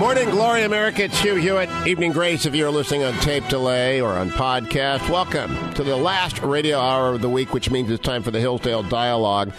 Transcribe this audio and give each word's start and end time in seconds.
Morning 0.00 0.30
Glory, 0.30 0.62
America. 0.62 1.04
It's 1.04 1.20
Hugh 1.20 1.34
Hewitt. 1.34 1.68
Evening 1.86 2.12
Grace, 2.12 2.46
if 2.46 2.54
you're 2.54 2.70
listening 2.70 3.04
on 3.04 3.12
tape 3.20 3.46
delay 3.48 4.00
or 4.00 4.14
on 4.14 4.30
podcast. 4.30 5.06
Welcome 5.10 5.74
to 5.74 5.84
the 5.84 5.94
last 5.94 6.40
radio 6.40 6.78
hour 6.78 7.12
of 7.12 7.20
the 7.20 7.28
week, 7.28 7.52
which 7.52 7.70
means 7.70 7.90
it's 7.90 8.02
time 8.02 8.22
for 8.22 8.30
the 8.30 8.40
Hillsdale 8.40 8.82
Dialogue. 8.82 9.52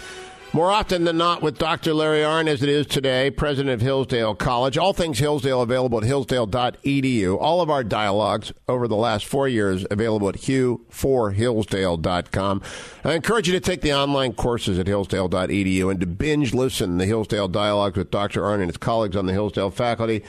More 0.54 0.70
often 0.70 1.04
than 1.04 1.16
not, 1.16 1.40
with 1.40 1.56
Dr. 1.56 1.94
Larry 1.94 2.20
Arnn 2.20 2.46
as 2.46 2.62
it 2.62 2.68
is 2.68 2.86
today, 2.86 3.30
president 3.30 3.72
of 3.72 3.80
Hillsdale 3.80 4.34
College. 4.34 4.76
All 4.76 4.92
things 4.92 5.18
Hillsdale 5.18 5.62
available 5.62 5.96
at 5.96 6.04
hillsdale.edu. 6.04 7.38
All 7.40 7.62
of 7.62 7.70
our 7.70 7.82
dialogues 7.82 8.52
over 8.68 8.86
the 8.86 8.94
last 8.94 9.24
four 9.24 9.48
years 9.48 9.86
available 9.90 10.28
at 10.28 10.34
hugh4hillsdale.com. 10.34 12.62
I 13.02 13.14
encourage 13.14 13.48
you 13.48 13.54
to 13.54 13.60
take 13.60 13.80
the 13.80 13.94
online 13.94 14.34
courses 14.34 14.78
at 14.78 14.86
hillsdale.edu 14.86 15.90
and 15.90 15.98
to 16.00 16.06
binge 16.06 16.52
listen 16.52 16.98
the 16.98 17.06
Hillsdale 17.06 17.48
Dialogues 17.48 17.96
with 17.96 18.10
Dr. 18.10 18.42
Arnn 18.42 18.60
and 18.60 18.68
his 18.68 18.76
colleagues 18.76 19.16
on 19.16 19.24
the 19.24 19.32
Hillsdale 19.32 19.70
faculty. 19.70 20.22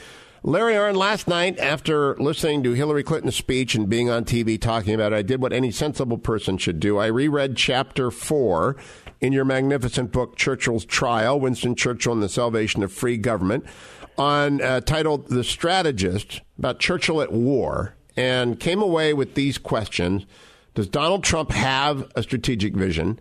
Larry 0.46 0.74
Arnn, 0.74 0.98
last 0.98 1.30
night, 1.30 1.58
after 1.58 2.16
listening 2.16 2.63
to 2.63 2.74
Hillary 2.74 3.04
Clinton's 3.04 3.35
speech 3.35 3.76
and 3.76 3.88
being 3.88 4.10
on 4.10 4.26
TV 4.26 4.60
talking 4.60 4.94
about 4.94 5.13
it, 5.13 5.16
I 5.16 5.21
did 5.21 5.41
what 5.41 5.54
any 5.54 5.71
sensible 5.71 6.18
person 6.18 6.58
should 6.58 6.82
do. 6.82 6.98
I 6.98 7.08
reread 7.08 7.55
chapter 7.55 8.12
four 8.12 8.76
in 9.23 9.32
your 9.32 9.45
magnificent 9.45 10.12
book, 10.12 10.36
Churchill's 10.36 10.84
Trial 10.84 11.40
Winston 11.40 11.76
Churchill 11.76 12.12
and 12.12 12.22
the 12.22 12.27
Salvation 12.27 12.84
of 12.84 12.91
Free 12.91 13.16
Government, 13.16 13.66
on 14.18 14.62
uh, 14.62 14.82
titled 14.82 15.30
The 15.30 15.46
Strategist 15.46 16.41
about 16.59 16.80
Churchill 16.80 17.22
at 17.22 17.32
War, 17.32 17.96
and 18.18 18.59
came 18.59 18.82
away 18.82 19.13
with 19.13 19.34
these 19.34 19.58
questions 19.58 20.26
Does 20.76 20.90
Donald 20.90 21.23
Trump 21.23 21.52
have 21.52 22.12
a 22.16 22.22
strategic 22.22 22.76
vision? 22.76 23.18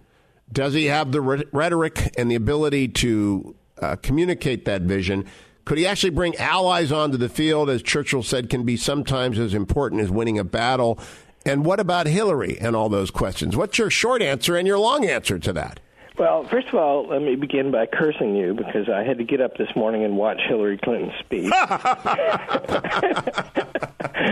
Does 0.53 0.75
he 0.75 0.87
have 0.87 1.13
the 1.13 1.21
rhetoric 1.21 2.13
and 2.19 2.29
the 2.29 2.35
ability 2.35 2.89
to 2.89 3.55
uh, 3.81 3.95
communicate 4.03 4.65
that 4.65 4.83
vision? 4.83 5.25
Could 5.65 5.79
he 5.79 5.87
actually 5.87 6.11
bring 6.11 6.35
allies 6.37 6.91
onto 6.91 7.17
the 7.17 7.29
field, 7.29 7.71
as 7.71 7.81
Churchill 7.81 8.25
said, 8.25 8.51
can 8.51 8.65
be 8.65 8.77
sometimes 8.77 9.39
as 9.39 9.55
important 9.55 10.01
as 10.01 10.11
winning 10.11 10.37
a 10.37 10.45
battle? 10.45 10.99
And 11.47 11.65
what 11.65 11.79
about 11.79 12.07
Hillary 12.07 12.59
and 12.61 12.75
all 12.75 12.89
those 12.89 13.13
questions? 13.13 13.57
What's 13.57 13.79
your 13.79 13.89
short 13.89 14.21
answer 14.21 14.57
and 14.57 14.67
your 14.67 14.79
long 14.79 15.07
answer 15.07 15.39
to 15.39 15.53
that? 15.53 15.79
Well, 16.19 16.45
first 16.45 16.69
of 16.69 16.75
all, 16.75 17.07
let 17.09 17.23
me 17.23 17.37
begin 17.37 17.71
by 17.71 17.87
cursing 17.87 18.37
you 18.37 18.53
because 18.55 18.89
I 18.89 19.03
had 19.03 19.19
to 19.19 19.25
get 19.25 19.41
up 19.41 19.57
this 19.57 19.75
morning 19.75 20.05
and 20.05 20.17
watch 20.17 20.41
Hillary 20.47 20.77
Clinton 20.77 21.13
speak. 21.21 21.51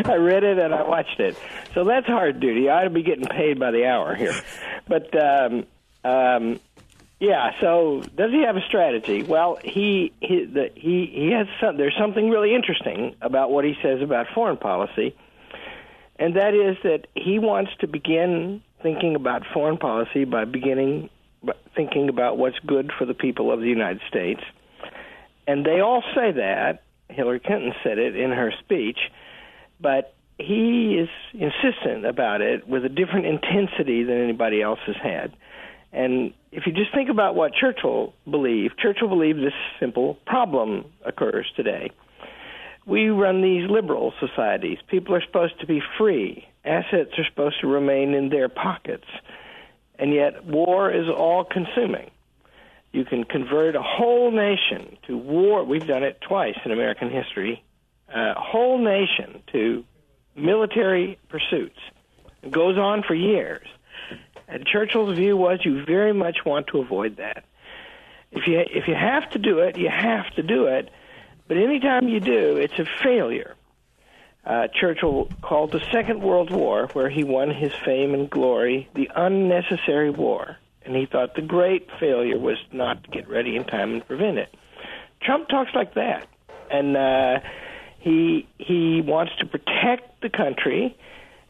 I 0.02 0.16
read 0.18 0.44
it 0.44 0.58
and 0.58 0.74
I 0.74 0.82
watched 0.82 1.18
it. 1.20 1.36
So 1.74 1.84
that's 1.84 2.06
hard 2.06 2.38
duty. 2.40 2.68
I 2.68 2.80
ought 2.80 2.84
to 2.84 2.90
be 2.90 3.02
getting 3.02 3.24
paid 3.24 3.58
by 3.58 3.70
the 3.70 3.86
hour 3.86 4.14
here. 4.14 4.34
But 4.86 5.14
um, 5.18 5.64
um, 6.04 6.60
yeah, 7.18 7.52
so 7.60 8.02
does 8.16 8.30
he 8.30 8.42
have 8.42 8.56
a 8.56 8.62
strategy? 8.66 9.22
Well, 9.22 9.58
he 9.62 10.12
he 10.20 10.44
the, 10.44 10.70
he 10.74 11.06
he 11.06 11.30
has 11.32 11.46
some, 11.60 11.76
there's 11.76 11.96
something 11.98 12.28
really 12.30 12.54
interesting 12.54 13.14
about 13.20 13.50
what 13.50 13.64
he 13.64 13.76
says 13.82 14.02
about 14.02 14.28
foreign 14.34 14.56
policy. 14.56 15.14
And 16.16 16.36
that 16.36 16.54
is 16.54 16.76
that 16.82 17.06
he 17.14 17.38
wants 17.38 17.72
to 17.80 17.86
begin 17.86 18.62
thinking 18.82 19.14
about 19.14 19.46
foreign 19.52 19.78
policy 19.78 20.24
by 20.24 20.44
beginning 20.44 21.08
thinking 21.74 22.08
about 22.08 22.38
what's 22.38 22.58
good 22.66 22.91
for 22.98 23.05
the 23.05 23.14
people 23.14 23.52
of 23.52 23.60
the 23.60 23.69
United 23.69 24.00
States. 24.08 24.41
And 25.47 25.64
they 25.64 25.80
all 25.80 26.02
say 26.14 26.32
that. 26.32 26.82
Hillary 27.08 27.41
Clinton 27.41 27.72
said 27.82 27.98
it 27.98 28.14
in 28.14 28.30
her 28.30 28.52
speech, 28.60 28.98
but 29.80 30.14
he 30.38 30.97
is 30.97 31.08
insistent 31.32 32.06
about 32.06 32.41
it 32.41 32.69
with 32.69 32.84
a 32.84 32.88
different 32.88 33.27
intensity 33.27 34.05
than 34.05 34.22
anybody 34.22 34.62
else 34.62 34.78
has 34.86 34.97
had. 35.02 35.32
And 35.92 36.32
if 36.52 36.66
you 36.66 36.72
just 36.72 36.94
think 36.94 37.10
about 37.10 37.34
what 37.34 37.52
Churchill 37.52 38.14
believed, 38.30 38.78
Churchill 38.78 39.08
believed 39.08 39.41
this 39.41 39.52
simple 39.80 40.19
problem 40.27 40.84
occurs 41.04 41.50
today. 41.56 41.91
We 42.86 43.08
run 43.08 43.42
these 43.42 43.69
liberal 43.69 44.12
societies. 44.20 44.78
People 44.88 45.14
are 45.14 45.22
supposed 45.25 45.58
to 45.60 45.66
be 45.66 45.82
free. 45.98 46.47
Assets 46.64 47.10
are 47.19 47.25
supposed 47.28 47.60
to 47.60 47.66
remain 47.66 48.14
in 48.14 48.28
their 48.28 48.48
pockets 48.48 49.06
and 50.00 50.14
yet 50.14 50.44
war 50.47 50.91
is 50.91 51.08
all 51.08 51.44
consuming. 51.44 52.10
You 52.91 53.04
can 53.04 53.25
convert 53.25 53.76
a 53.76 53.82
whole 53.82 54.32
nation 54.32 54.97
to 55.06 55.16
war. 55.16 55.62
We've 55.62 55.86
done 55.86 56.02
it 56.02 56.20
twice 56.22 56.56
in 56.64 56.72
American 56.72 57.10
history. 57.10 57.62
A 58.12 58.34
whole 58.34 58.78
nation 58.78 59.42
to 59.52 59.84
military 60.34 61.19
pursuits. 61.28 61.78
It 62.42 62.50
goes 62.50 62.78
on 62.78 63.02
for 63.02 63.14
years. 63.14 63.66
And 64.48 64.66
Churchill's 64.66 65.16
view 65.16 65.36
was 65.36 65.60
you 65.64 65.84
very 65.84 66.14
much 66.14 66.38
want 66.44 66.69
to 66.69 66.80
avoid 66.80 67.19
that. 67.19 67.44
If 68.32 68.46
you 68.48 68.58
if 68.58 68.88
you 68.88 68.94
have 68.94 69.30
to 69.30 69.38
do 69.38 69.58
it, 69.58 69.76
you 69.76 69.88
have 69.88 70.28
to 70.36 70.42
do 70.42 70.66
it. 70.66 70.88
But 71.46 71.58
anytime 71.58 72.08
you 72.08 72.20
do, 72.20 72.56
it's 72.56 72.78
a 72.78 72.86
failure 73.02 73.54
uh, 74.44 74.68
Churchill 74.68 75.28
called 75.42 75.72
the 75.72 75.80
Second 75.92 76.22
World 76.22 76.50
War, 76.50 76.88
where 76.92 77.10
he 77.10 77.24
won 77.24 77.50
his 77.50 77.72
fame 77.84 78.14
and 78.14 78.28
glory, 78.30 78.88
the 78.94 79.10
unnecessary 79.14 80.10
war. 80.10 80.56
And 80.84 80.96
he 80.96 81.06
thought 81.06 81.34
the 81.34 81.42
great 81.42 81.88
failure 82.00 82.38
was 82.38 82.56
not 82.72 83.04
to 83.04 83.10
get 83.10 83.28
ready 83.28 83.56
in 83.56 83.64
time 83.64 83.92
and 83.92 84.06
prevent 84.06 84.38
it. 84.38 84.54
Trump 85.20 85.48
talks 85.48 85.70
like 85.74 85.94
that, 85.94 86.26
and 86.70 86.96
uh, 86.96 87.40
he 87.98 88.48
he 88.56 89.02
wants 89.02 89.32
to 89.40 89.46
protect 89.46 90.22
the 90.22 90.30
country. 90.30 90.96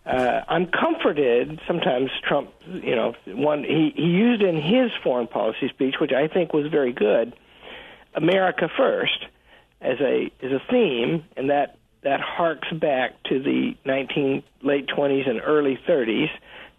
Uh, 0.05 0.41
I'm 0.49 0.67
comforted. 0.67 1.61
Sometimes 1.69 2.11
Trump, 2.27 2.51
you 2.67 2.97
know, 2.97 3.15
one 3.27 3.63
he, 3.63 3.93
he 3.95 4.07
used 4.07 4.43
in 4.43 4.61
his 4.61 4.91
foreign 5.05 5.29
policy 5.29 5.69
speech, 5.69 5.95
which 6.01 6.13
I 6.13 6.27
think 6.27 6.53
was 6.53 6.67
very 6.67 6.93
good, 6.93 7.35
America 8.15 8.69
first 8.77 9.27
as 9.81 10.01
a 10.01 10.33
as 10.43 10.51
a 10.51 10.61
theme, 10.69 11.25
and 11.37 11.51
that 11.51 11.77
that 12.03 12.21
harks 12.21 12.69
back 12.73 13.23
to 13.25 13.43
the 13.43 13.75
19 13.85 14.43
late 14.63 14.87
20s 14.87 15.29
and 15.29 15.41
early 15.45 15.79
30s 15.89 16.31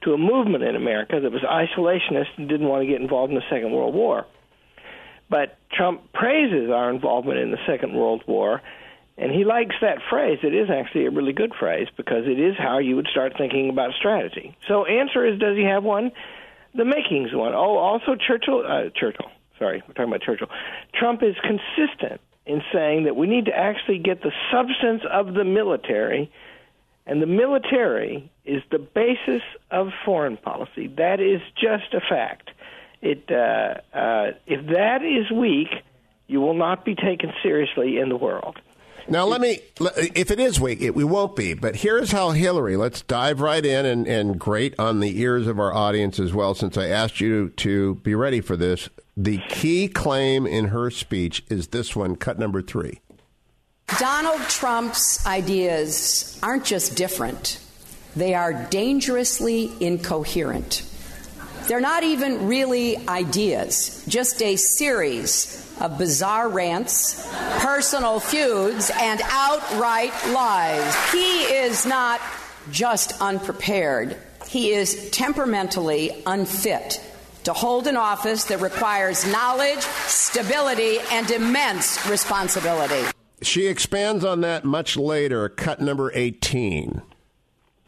to 0.04 0.14
a 0.14 0.18
movement 0.18 0.64
in 0.64 0.76
America 0.76 1.20
that 1.20 1.32
was 1.32 1.42
isolationist 1.42 2.38
and 2.38 2.50
didn't 2.50 2.68
want 2.68 2.82
to 2.82 2.88
get 2.88 3.02
involved 3.02 3.32
in 3.32 3.36
the 3.36 3.46
Second 3.50 3.72
World 3.72 3.94
War. 3.94 4.26
But 5.30 5.58
Trump 5.72 6.12
praises 6.12 6.70
our 6.72 6.90
involvement 6.90 7.40
in 7.40 7.52
the 7.52 7.60
Second 7.68 7.94
World 7.94 8.24
War, 8.28 8.62
and 9.18 9.32
he 9.32 9.46
likes 9.46 9.76
that 9.82 10.00
phrase. 10.10 10.40
It 10.44 10.56
is 10.56 10.70
actually 10.70 11.06
a 11.06 11.12
really 11.12 11.34
good 11.34 11.54
phrase 11.58 11.88
because 11.96 12.26
it 12.26 12.40
is 12.40 12.56
how 12.58 12.80
you 12.80 12.96
would 12.96 13.08
start 13.08 13.34
thinking 13.38 13.70
about 13.70 13.94
strategy. 13.94 14.58
So, 14.68 14.86
answer 14.86 15.26
is, 15.26 15.40
does 15.40 15.56
he 15.56 15.64
have 15.64 15.84
one? 15.84 16.12
The 16.74 16.86
makings 16.86 17.34
one. 17.34 17.54
Oh, 17.54 17.78
also 17.78 18.16
Churchill. 18.16 18.64
Uh, 18.68 18.90
Churchill. 18.96 19.30
Sorry, 19.60 19.84
we're 19.88 19.94
talking 19.94 20.12
about 20.12 20.22
Churchill. 20.22 20.50
Trump 20.94 21.22
is 21.22 21.36
consistent 21.44 22.20
in 22.46 22.62
saying 22.74 23.04
that 23.04 23.16
we 23.16 23.28
need 23.28 23.46
to 23.46 23.56
actually 23.56 24.00
get 24.00 24.22
the 24.22 24.32
substance 24.52 25.04
of 25.10 25.34
the 25.34 25.44
military, 25.44 26.32
and 27.06 27.22
the 27.22 27.28
military 27.28 28.32
is 28.46 28.64
the 28.72 28.80
basis 28.80 29.42
of 29.70 29.92
foreign 30.06 30.38
policy. 30.38 30.88
That 30.88 31.20
is 31.20 31.42
just 31.56 31.94
a 31.94 32.02
fact. 32.02 32.50
It 33.02 33.32
uh, 33.32 33.98
uh, 33.98 34.32
if 34.46 34.66
that 34.68 35.04
is 35.04 35.32
weak, 35.32 35.70
you 36.28 36.40
will 36.42 36.54
not 36.54 36.86
be 36.86 36.96
taken 36.96 37.34
seriously 37.42 37.98
in 37.98 38.10
the 38.10 38.18
world. 38.18 38.60
Now, 39.08 39.26
let 39.26 39.42
me, 39.42 39.60
if 39.80 40.32
it 40.32 40.40
is 40.40 40.60
weak, 40.60 40.82
it, 40.82 40.96
we 40.96 41.04
won't 41.04 41.36
be. 41.36 41.54
But 41.54 41.78
here's 41.78 42.12
how 42.12 42.32
Hillary, 42.32 42.78
let's 42.78 43.02
dive 43.02 43.42
right 43.42 43.66
in 43.66 43.86
and, 43.86 44.08
and 44.08 44.42
on 44.80 45.00
the 45.00 45.20
ears 45.20 45.48
of 45.48 45.60
our 45.60 45.74
audience 45.74 46.20
as 46.20 46.34
well, 46.34 46.54
since 46.54 46.78
I 46.78 46.88
asked 46.88 47.20
you 47.20 47.50
to 47.58 47.96
be 47.96 48.16
ready 48.16 48.42
for 48.42 48.56
this. 48.56 48.90
The 49.18 49.40
key 49.50 49.88
claim 49.88 50.48
in 50.48 50.66
her 50.66 50.90
speech 50.90 51.44
is 51.50 51.68
this 51.68 51.96
one, 51.96 52.16
cut 52.16 52.40
number 52.40 52.62
three. 52.62 53.02
Donald 54.00 54.42
Trump's 54.44 55.26
ideas 55.26 56.40
aren't 56.42 56.64
just 56.64 56.96
different, 56.96 57.60
they 58.16 58.34
are 58.34 58.54
dangerously 58.70 59.72
incoherent. 59.80 60.84
They're 61.68 61.82
not 61.82 62.04
even 62.04 62.48
really 62.48 62.98
ideas, 63.08 64.04
just 64.08 64.42
a 64.42 64.56
series 64.56 65.71
of 65.82 65.98
bizarre 65.98 66.48
rants, 66.48 67.28
personal 67.60 68.20
feuds, 68.20 68.92
and 68.94 69.22
outright 69.26 70.14
lies. 70.30 71.12
He 71.12 71.42
is 71.42 71.86
not 71.86 72.22
just 72.72 73.20
unprepared, 73.20 74.16
he 74.48 74.72
is 74.72 75.10
temperamentally 75.10 76.24
unfit 76.26 77.02
to 77.44 77.54
hold 77.54 77.88
an 77.88 77.98
office 77.98 78.46
that 78.46 78.62
requires 78.62 79.30
knowledge, 79.32 79.82
stability, 79.82 81.00
and 81.12 81.30
immense 81.32 82.08
responsibility. 82.08 83.04
She 83.42 83.66
expands 83.66 84.24
on 84.24 84.42
that 84.42 84.64
much 84.64 84.96
later, 84.98 85.50
cut 85.50 85.82
number 85.82 86.12
18. 86.14 87.02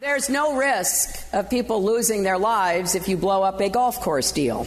There's 0.00 0.28
no 0.28 0.56
risk 0.56 1.24
of 1.32 1.48
people 1.48 1.84
losing 1.84 2.24
their 2.24 2.36
lives 2.36 2.94
if 2.94 3.08
you 3.08 3.16
blow 3.16 3.42
up 3.42 3.60
a 3.60 3.70
golf 3.70 4.00
course 4.00 4.32
deal. 4.32 4.66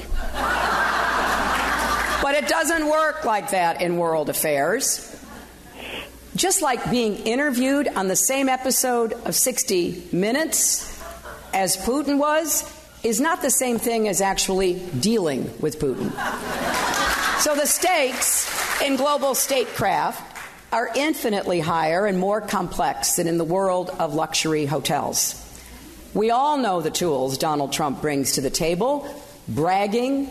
It 2.38 2.48
doesn't 2.48 2.88
work 2.88 3.26
like 3.26 3.50
that 3.50 3.82
in 3.82 3.98
world 3.98 4.30
affairs. 4.30 5.04
Just 6.36 6.62
like 6.62 6.92
being 6.92 7.16
interviewed 7.16 7.88
on 7.88 8.08
the 8.08 8.16
same 8.16 8.48
episode 8.48 9.14
of 9.14 9.34
60 9.34 10.10
Minutes 10.12 11.02
as 11.52 11.78
Putin 11.78 12.20
was, 12.20 12.64
is 13.02 13.20
not 13.20 13.42
the 13.42 13.50
same 13.50 13.80
thing 13.80 14.08
as 14.08 14.22
actually 14.22 14.76
dealing 15.00 15.50
with 15.60 15.80
Putin. 15.80 16.12
So 17.40 17.56
the 17.56 17.66
stakes 17.66 18.82
in 18.82 18.98
global 18.98 19.34
statecraft 19.34 20.38
are 20.72 20.92
infinitely 20.96 21.60
higher 21.60 22.06
and 22.06 22.20
more 22.20 22.42
complex 22.42 23.16
than 23.16 23.28
in 23.28 23.40
the 23.40 23.46
world 23.46 23.90
of 23.98 24.14
luxury 24.14 24.66
hotels. 24.68 25.44
We 26.14 26.30
all 26.30 26.58
know 26.58 26.82
the 26.82 26.92
tools 26.92 27.40
Donald 27.40 27.74
Trump 27.74 28.02
brings 28.02 28.34
to 28.34 28.42
the 28.42 28.50
table 28.52 29.08
bragging, 29.48 30.28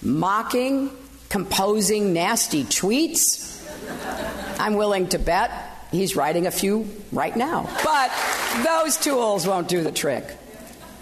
mocking, 0.00 0.90
composing 1.32 2.12
nasty 2.12 2.62
tweets. 2.62 3.58
I'm 4.60 4.74
willing 4.74 5.08
to 5.08 5.18
bet 5.18 5.50
he's 5.90 6.14
writing 6.14 6.46
a 6.46 6.50
few 6.50 6.86
right 7.10 7.34
now. 7.34 7.66
But 7.82 8.12
those 8.62 8.98
tools 8.98 9.46
won't 9.46 9.66
do 9.66 9.82
the 9.82 9.90
trick. 9.90 10.26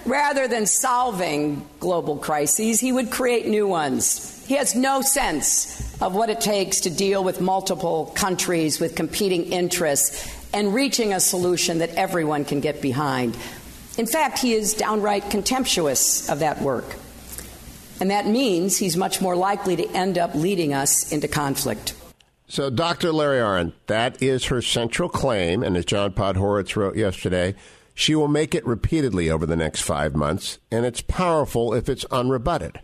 Rather 0.07 0.47
than 0.47 0.67
solving 0.67 1.69
global 1.81 2.17
crises, 2.17 2.79
he 2.79 2.93
would 2.93 3.11
create 3.11 3.49
new 3.49 3.67
ones. 3.67 4.47
He 4.47 4.55
has 4.55 4.77
no 4.77 5.01
sense 5.01 6.01
of 6.01 6.15
what 6.15 6.31
it 6.31 6.41
takes 6.41 6.83
to 6.83 6.91
deal 6.91 7.25
with 7.25 7.41
multiple 7.41 8.13
countries 8.15 8.79
with 8.79 8.95
competing 8.95 9.47
interests 9.53 10.33
and 10.55 10.73
reaching 10.73 11.13
a 11.13 11.19
solution 11.19 11.79
that 11.79 11.91
everyone 11.97 12.45
can 12.45 12.61
get 12.61 12.81
behind. 12.81 13.37
In 13.99 14.07
fact, 14.07 14.39
he 14.39 14.53
is 14.53 14.75
downright 14.75 15.29
contemptuous 15.29 16.31
of 16.31 16.39
that 16.39 16.63
work. 16.63 17.00
And 18.01 18.11
that 18.11 18.27
means 18.27 18.79
he's 18.79 18.97
much 18.97 19.21
more 19.21 19.37
likely 19.37 19.77
to 19.77 19.89
end 19.91 20.19
up 20.19 20.35
leading 20.35 20.73
us 20.73 21.13
into 21.13 21.29
conflict. 21.29 21.95
So, 22.49 22.69
Dr. 22.71 23.13
Larry 23.13 23.39
Arnn, 23.39 23.75
that 23.87 24.21
is 24.23 24.47
her 24.47 24.61
central 24.61 25.09
claim. 25.09 25.63
And 25.63 25.77
as 25.77 25.85
John 25.85 26.13
Podhoretz 26.13 26.75
wrote 26.75 26.97
yesterday, 26.97 27.55
she 27.95 28.15
will 28.15 28.29
make 28.29 28.55
it 28.55 28.67
repeatedly 28.67 29.31
over 29.31 29.47
the 29.47 29.57
next 29.57 29.83
five 29.83 30.17
months, 30.17 30.59
and 30.71 30.87
it's 30.87 31.03
powerful 31.03 31.75
if 31.75 31.89
it's 31.89 32.05
unrebutted. 32.07 32.77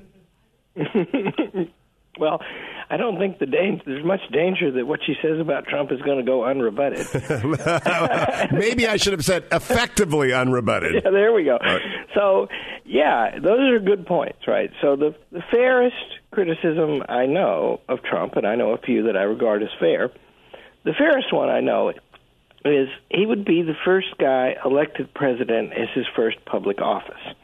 well, 2.18 2.40
I 2.88 2.96
don't 2.96 3.18
think 3.18 3.40
the 3.40 3.46
danger, 3.46 3.82
there's 3.84 4.04
much 4.04 4.20
danger 4.32 4.70
that 4.70 4.86
what 4.86 5.00
she 5.04 5.14
says 5.20 5.40
about 5.40 5.66
Trump 5.66 5.90
is 5.90 6.00
going 6.02 6.18
to 6.18 6.24
go 6.24 6.40
unrebutted. 6.40 8.52
Maybe 8.58 8.86
I 8.86 8.96
should 8.96 9.12
have 9.12 9.24
said 9.24 9.44
effectively 9.50 10.28
unrebutted. 10.28 11.02
Yeah, 11.02 11.10
there 11.10 11.32
we 11.32 11.44
go. 11.44 11.58
Right. 11.60 11.82
So, 12.14 12.46
yeah, 12.84 13.38
those 13.40 13.72
are 13.72 13.80
good 13.80 14.06
points, 14.06 14.38
right? 14.46 14.70
So 14.80 14.94
the 14.94 15.16
the 15.32 15.42
fairest 15.50 15.96
criticism 16.30 17.02
I 17.08 17.26
know 17.26 17.80
of 17.88 18.04
Trump, 18.04 18.36
and 18.36 18.46
I 18.46 18.54
know 18.54 18.70
a 18.70 18.78
few 18.78 19.04
that 19.04 19.16
I 19.16 19.22
regard 19.22 19.62
as 19.62 19.70
fair. 19.80 20.10
The 20.84 20.92
fairest 20.92 21.32
one 21.32 21.48
I 21.48 21.60
know 21.60 21.92
is 22.64 22.88
he 23.10 23.26
would 23.26 23.44
be 23.44 23.62
the 23.62 23.76
first 23.84 24.16
guy 24.18 24.54
elected 24.64 25.12
president 25.12 25.72
as 25.72 25.88
his 25.94 26.06
first 26.14 26.44
public 26.44 26.80
office, 26.80 27.34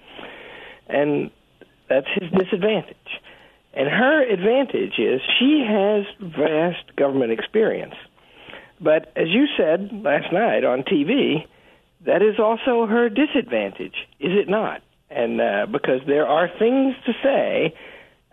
and 0.89 1.33
that's 1.89 2.07
his 2.15 2.31
disadvantage 2.31 2.97
and 3.75 3.89
her 3.89 4.23
advantage 4.23 4.99
is 4.99 5.21
she 5.39 5.65
has 5.67 6.05
vast 6.21 6.95
government 6.97 7.33
experience. 7.33 7.95
But 8.81 9.13
as 9.17 9.29
you 9.29 9.47
said 9.57 9.91
last 9.93 10.33
night 10.33 10.65
on 10.65 10.83
TV, 10.83 11.47
that 12.05 12.21
is 12.21 12.39
also 12.39 12.87
her 12.87 13.09
disadvantage, 13.09 13.95
is 14.19 14.33
it 14.33 14.49
not? 14.49 14.83
And 15.09 15.41
uh, 15.41 15.67
because 15.71 16.01
there 16.07 16.27
are 16.27 16.49
things 16.59 16.95
to 17.07 17.13
say 17.23 17.75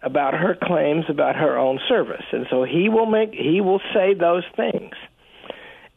about 0.02 0.34
her 0.34 0.58
claims 0.62 1.06
about 1.10 1.36
her 1.36 1.58
own 1.58 1.80
service, 1.88 2.24
and 2.32 2.48
so 2.50 2.64
he 2.64 2.90
will 2.90 3.06
make 3.06 3.34
he 3.34 3.62
will 3.62 3.82
say 3.94 4.14
those 4.14 4.46
things, 4.56 4.94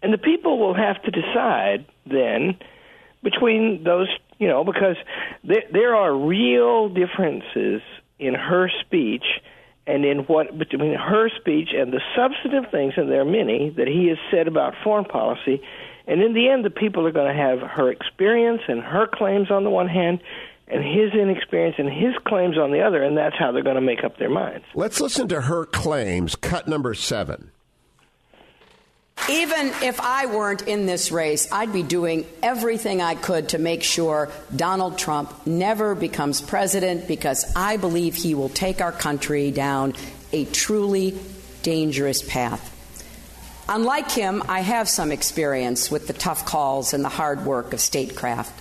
and 0.02 0.12
the 0.12 0.18
people 0.18 0.58
will 0.58 0.74
have 0.74 1.00
to 1.04 1.10
decide 1.10 1.86
then 2.04 2.58
between 3.22 3.84
those, 3.84 4.08
you 4.38 4.48
know, 4.48 4.64
because 4.64 4.96
there 5.44 5.62
there 5.72 5.94
are 5.94 6.12
real 6.12 6.88
differences 6.88 7.80
in 8.18 8.34
her 8.34 8.70
speech 8.84 9.24
and 9.86 10.04
in 10.04 10.18
what 10.20 10.56
between 10.56 10.94
her 10.94 11.28
speech 11.40 11.70
and 11.74 11.92
the 11.92 12.00
substantive 12.16 12.70
things, 12.70 12.94
and 12.96 13.10
there 13.10 13.20
are 13.20 13.24
many 13.24 13.70
that 13.70 13.88
he 13.88 14.08
has 14.08 14.18
said 14.30 14.46
about 14.46 14.74
foreign 14.84 15.04
policy. 15.04 15.60
And 16.06 16.22
in 16.22 16.34
the 16.34 16.48
end, 16.48 16.64
the 16.64 16.70
people 16.70 17.06
are 17.06 17.12
going 17.12 17.34
to 17.34 17.40
have 17.40 17.58
her 17.60 17.90
experience 17.90 18.62
and 18.68 18.80
her 18.80 19.06
claims 19.12 19.50
on 19.50 19.64
the 19.64 19.70
one 19.70 19.88
hand, 19.88 20.20
and 20.68 20.84
his 20.84 21.12
inexperience 21.12 21.76
and 21.78 21.88
his 21.88 22.14
claims 22.26 22.56
on 22.56 22.70
the 22.70 22.80
other, 22.80 23.02
and 23.02 23.16
that's 23.16 23.36
how 23.38 23.52
they're 23.52 23.62
going 23.62 23.76
to 23.76 23.80
make 23.80 24.04
up 24.04 24.18
their 24.18 24.30
minds. 24.30 24.64
Let's 24.74 25.00
listen 25.00 25.28
to 25.28 25.42
her 25.42 25.66
claims. 25.66 26.36
Cut 26.36 26.68
number 26.68 26.94
seven. 26.94 27.50
Even 29.30 29.68
if 29.82 30.00
I 30.00 30.26
weren't 30.26 30.62
in 30.62 30.86
this 30.86 31.12
race, 31.12 31.50
I'd 31.52 31.72
be 31.72 31.84
doing 31.84 32.26
everything 32.42 33.00
I 33.00 33.14
could 33.14 33.50
to 33.50 33.58
make 33.58 33.84
sure 33.84 34.28
Donald 34.54 34.98
Trump 34.98 35.46
never 35.46 35.94
becomes 35.94 36.40
president 36.40 37.06
because 37.06 37.50
I 37.54 37.76
believe 37.76 38.16
he 38.16 38.34
will 38.34 38.48
take 38.48 38.80
our 38.80 38.90
country 38.90 39.52
down 39.52 39.94
a 40.32 40.44
truly 40.46 41.18
dangerous 41.62 42.20
path. 42.20 42.68
Unlike 43.68 44.10
him, 44.10 44.42
I 44.48 44.60
have 44.60 44.88
some 44.88 45.12
experience 45.12 45.88
with 45.88 46.08
the 46.08 46.14
tough 46.14 46.44
calls 46.44 46.92
and 46.92 47.04
the 47.04 47.08
hard 47.08 47.46
work 47.46 47.72
of 47.72 47.80
statecraft. 47.80 48.52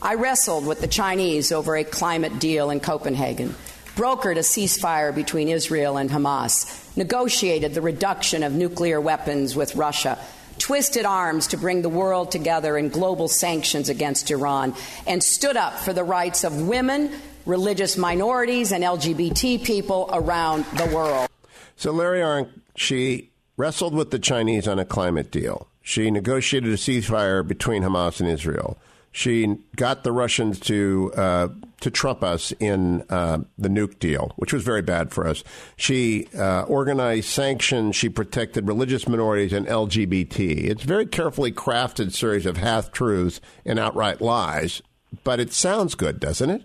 I 0.00 0.14
wrestled 0.14 0.64
with 0.64 0.80
the 0.80 0.86
Chinese 0.86 1.50
over 1.50 1.76
a 1.76 1.82
climate 1.82 2.38
deal 2.38 2.70
in 2.70 2.78
Copenhagen 2.78 3.56
brokered 3.96 4.36
a 4.36 4.40
ceasefire 4.40 5.14
between 5.14 5.48
Israel 5.48 5.96
and 5.96 6.10
Hamas, 6.10 6.96
negotiated 6.96 7.74
the 7.74 7.80
reduction 7.80 8.42
of 8.42 8.52
nuclear 8.52 9.00
weapons 9.00 9.54
with 9.54 9.76
Russia, 9.76 10.18
twisted 10.58 11.04
arms 11.04 11.48
to 11.48 11.56
bring 11.56 11.82
the 11.82 11.88
world 11.88 12.30
together 12.30 12.76
in 12.76 12.88
global 12.88 13.28
sanctions 13.28 13.88
against 13.88 14.30
Iran, 14.30 14.74
and 15.06 15.22
stood 15.22 15.56
up 15.56 15.74
for 15.74 15.92
the 15.92 16.04
rights 16.04 16.44
of 16.44 16.66
women, 16.66 17.12
religious 17.46 17.96
minorities, 17.96 18.72
and 18.72 18.82
LGBT 18.82 19.64
people 19.64 20.08
around 20.12 20.64
the 20.76 20.86
world. 20.86 21.28
So, 21.76 21.92
Larry 21.92 22.20
Arnn, 22.20 22.48
she 22.76 23.30
wrestled 23.56 23.94
with 23.94 24.10
the 24.10 24.18
Chinese 24.18 24.66
on 24.66 24.78
a 24.78 24.84
climate 24.84 25.30
deal. 25.30 25.68
She 25.82 26.10
negotiated 26.10 26.70
a 26.70 26.76
ceasefire 26.76 27.46
between 27.46 27.82
Hamas 27.82 28.20
and 28.20 28.28
Israel. 28.28 28.78
She 29.16 29.58
got 29.76 30.02
the 30.02 30.10
Russians 30.10 30.58
to 30.60 31.12
uh, 31.16 31.48
to 31.82 31.90
trump 31.92 32.24
us 32.24 32.52
in 32.58 33.02
uh, 33.08 33.38
the 33.56 33.68
nuke 33.68 34.00
deal, 34.00 34.32
which 34.34 34.52
was 34.52 34.64
very 34.64 34.82
bad 34.82 35.12
for 35.12 35.24
us. 35.24 35.44
She 35.76 36.26
uh, 36.36 36.62
organized 36.62 37.28
sanctions. 37.28 37.94
She 37.94 38.08
protected 38.08 38.66
religious 38.66 39.06
minorities 39.06 39.52
and 39.52 39.68
LGBT. 39.68 40.64
It's 40.64 40.82
a 40.82 40.86
very 40.88 41.06
carefully 41.06 41.52
crafted 41.52 42.12
series 42.12 42.44
of 42.44 42.56
half 42.56 42.90
truths 42.90 43.40
and 43.64 43.78
outright 43.78 44.20
lies, 44.20 44.82
but 45.22 45.38
it 45.38 45.52
sounds 45.52 45.94
good, 45.94 46.18
doesn't 46.18 46.50
it? 46.50 46.64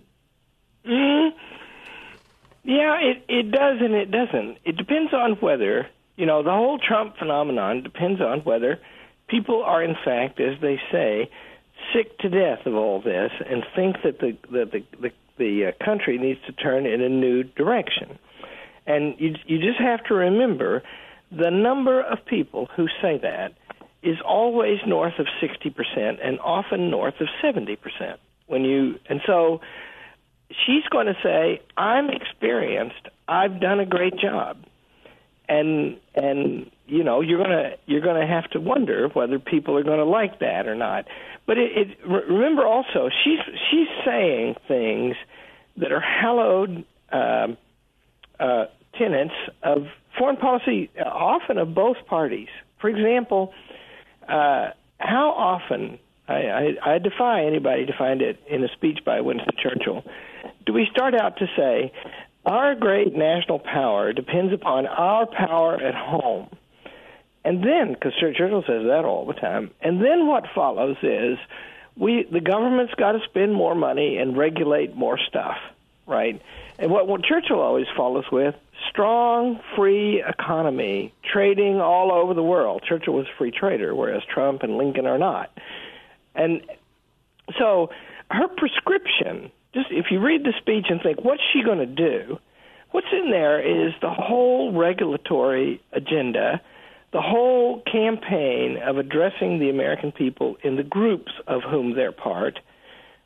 Mm-hmm. 0.84 1.38
Yeah, 2.64 2.98
it 3.00 3.24
it 3.28 3.52
does 3.52 3.78
and 3.80 3.94
it 3.94 4.10
doesn't. 4.10 4.58
It 4.64 4.76
depends 4.76 5.14
on 5.14 5.34
whether 5.34 5.86
you 6.16 6.26
know 6.26 6.42
the 6.42 6.50
whole 6.50 6.80
Trump 6.80 7.16
phenomenon 7.16 7.84
depends 7.84 8.20
on 8.20 8.40
whether 8.40 8.80
people 9.28 9.62
are 9.62 9.84
in 9.84 9.94
fact, 10.04 10.40
as 10.40 10.60
they 10.60 10.80
say 10.90 11.30
sick 11.92 12.18
to 12.18 12.28
death 12.28 12.66
of 12.66 12.74
all 12.74 13.00
this 13.00 13.30
and 13.46 13.64
think 13.74 13.96
that 14.04 14.18
the 14.20 14.36
that 14.50 14.72
the 14.72 14.84
the, 15.00 15.10
the 15.38 15.66
uh, 15.66 15.84
country 15.84 16.18
needs 16.18 16.40
to 16.46 16.52
turn 16.52 16.86
in 16.86 17.00
a 17.00 17.08
new 17.08 17.42
direction. 17.42 18.18
And 18.86 19.14
you 19.18 19.34
you 19.46 19.58
just 19.58 19.80
have 19.80 20.04
to 20.04 20.14
remember 20.14 20.82
the 21.30 21.50
number 21.50 22.00
of 22.00 22.24
people 22.24 22.68
who 22.76 22.86
say 23.00 23.18
that 23.18 23.54
is 24.02 24.16
always 24.24 24.78
north 24.86 25.18
of 25.18 25.26
60% 25.42 26.26
and 26.26 26.40
often 26.40 26.90
north 26.90 27.20
of 27.20 27.28
70%. 27.42 27.76
When 28.46 28.64
you 28.64 28.98
and 29.08 29.20
so 29.26 29.60
she's 30.50 30.84
going 30.90 31.06
to 31.06 31.16
say, 31.22 31.60
"I'm 31.76 32.10
experienced. 32.10 33.08
I've 33.28 33.60
done 33.60 33.80
a 33.80 33.86
great 33.86 34.16
job." 34.16 34.64
And 35.48 35.98
and 36.14 36.70
you 36.90 37.04
know, 37.04 37.20
you're 37.20 37.38
going 37.38 37.50
to 37.50 37.76
you're 37.86 38.00
to 38.00 38.26
have 38.26 38.50
to 38.50 38.60
wonder 38.60 39.08
whether 39.08 39.38
people 39.38 39.76
are 39.76 39.84
going 39.84 39.98
to 39.98 40.04
like 40.04 40.40
that 40.40 40.66
or 40.66 40.74
not. 40.74 41.06
But 41.46 41.58
it, 41.58 41.70
it 41.76 41.98
remember 42.06 42.66
also 42.66 43.08
she's 43.24 43.38
she's 43.70 43.88
saying 44.04 44.56
things 44.68 45.16
that 45.76 45.92
are 45.92 46.00
hallowed 46.00 46.84
um, 47.12 47.56
uh, 48.38 48.66
tenets 48.98 49.34
of 49.62 49.86
foreign 50.18 50.36
policy, 50.36 50.90
uh, 50.98 51.08
often 51.08 51.58
of 51.58 51.74
both 51.74 51.96
parties. 52.06 52.48
For 52.80 52.88
example, 52.88 53.52
uh, 54.28 54.70
how 54.98 55.30
often 55.30 55.98
I, 56.28 56.34
I, 56.34 56.94
I 56.94 56.98
defy 56.98 57.44
anybody 57.44 57.86
to 57.86 57.92
find 57.96 58.22
it 58.22 58.38
in 58.48 58.62
a 58.64 58.68
speech 58.68 59.00
by 59.04 59.20
Winston 59.20 59.54
Churchill. 59.62 60.04
Do 60.66 60.72
we 60.72 60.86
start 60.90 61.14
out 61.14 61.38
to 61.38 61.46
say 61.56 61.92
our 62.46 62.74
great 62.74 63.14
national 63.16 63.58
power 63.58 64.12
depends 64.12 64.52
upon 64.52 64.86
our 64.86 65.26
power 65.26 65.74
at 65.74 65.94
home? 65.94 66.48
And 67.44 67.64
then, 67.64 67.94
because 67.94 68.12
Churchill 68.20 68.62
says 68.66 68.84
that 68.86 69.04
all 69.04 69.26
the 69.26 69.32
time, 69.32 69.70
and 69.80 70.02
then 70.02 70.26
what 70.26 70.44
follows 70.54 70.96
is 71.02 71.38
we 71.96 72.24
the 72.30 72.40
government's 72.40 72.94
got 72.94 73.12
to 73.12 73.20
spend 73.24 73.54
more 73.54 73.74
money 73.74 74.18
and 74.18 74.36
regulate 74.36 74.94
more 74.94 75.18
stuff, 75.18 75.56
right? 76.06 76.40
And 76.78 76.90
what, 76.90 77.08
what 77.08 77.24
Churchill 77.24 77.60
always 77.60 77.86
follows 77.96 78.24
with 78.30 78.54
strong 78.88 79.60
free 79.76 80.22
economy, 80.26 81.12
trading 81.22 81.80
all 81.80 82.12
over 82.12 82.34
the 82.34 82.42
world. 82.42 82.82
Churchill 82.86 83.14
was 83.14 83.26
a 83.26 83.38
free 83.38 83.50
trader, 83.50 83.94
whereas 83.94 84.22
Trump 84.24 84.62
and 84.62 84.76
Lincoln 84.76 85.06
are 85.06 85.18
not. 85.18 85.50
And 86.34 86.62
so 87.58 87.90
her 88.30 88.48
prescription, 88.48 89.50
just 89.74 89.88
if 89.90 90.06
you 90.10 90.20
read 90.20 90.44
the 90.44 90.54
speech 90.58 90.86
and 90.88 91.00
think, 91.02 91.22
what's 91.22 91.42
she 91.52 91.62
going 91.62 91.78
to 91.78 91.86
do? 91.86 92.38
What's 92.90 93.06
in 93.12 93.30
there 93.30 93.60
is 93.60 93.92
the 94.00 94.10
whole 94.10 94.72
regulatory 94.72 95.80
agenda 95.92 96.60
the 97.12 97.20
whole 97.20 97.82
campaign 97.82 98.78
of 98.78 98.98
addressing 98.98 99.58
the 99.58 99.70
American 99.70 100.12
people 100.12 100.56
in 100.62 100.76
the 100.76 100.82
groups 100.82 101.32
of 101.46 101.62
whom 101.62 101.94
they're 101.94 102.12
part 102.12 102.58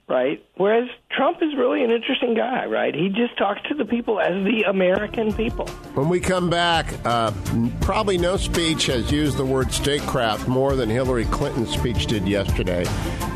right? 0.08 0.44
Whereas 0.56 0.88
Trump 1.10 1.38
is 1.40 1.54
really 1.56 1.82
an 1.82 1.90
interesting 1.90 2.34
guy, 2.34 2.66
right? 2.66 2.94
He 2.94 3.08
just 3.08 3.36
talks 3.38 3.62
to 3.68 3.74
the 3.74 3.84
people 3.84 4.20
as 4.20 4.44
the 4.44 4.64
American 4.68 5.32
people. 5.32 5.66
When 5.94 6.08
we 6.08 6.20
come 6.20 6.50
back, 6.50 6.92
uh, 7.04 7.32
probably 7.80 8.18
no 8.18 8.36
speech 8.36 8.86
has 8.86 9.10
used 9.10 9.38
the 9.38 9.46
word 9.46 9.72
statecraft 9.72 10.46
more 10.46 10.76
than 10.76 10.90
Hillary 10.90 11.24
Clinton's 11.26 11.70
speech 11.70 12.06
did 12.06 12.28
yesterday. 12.28 12.84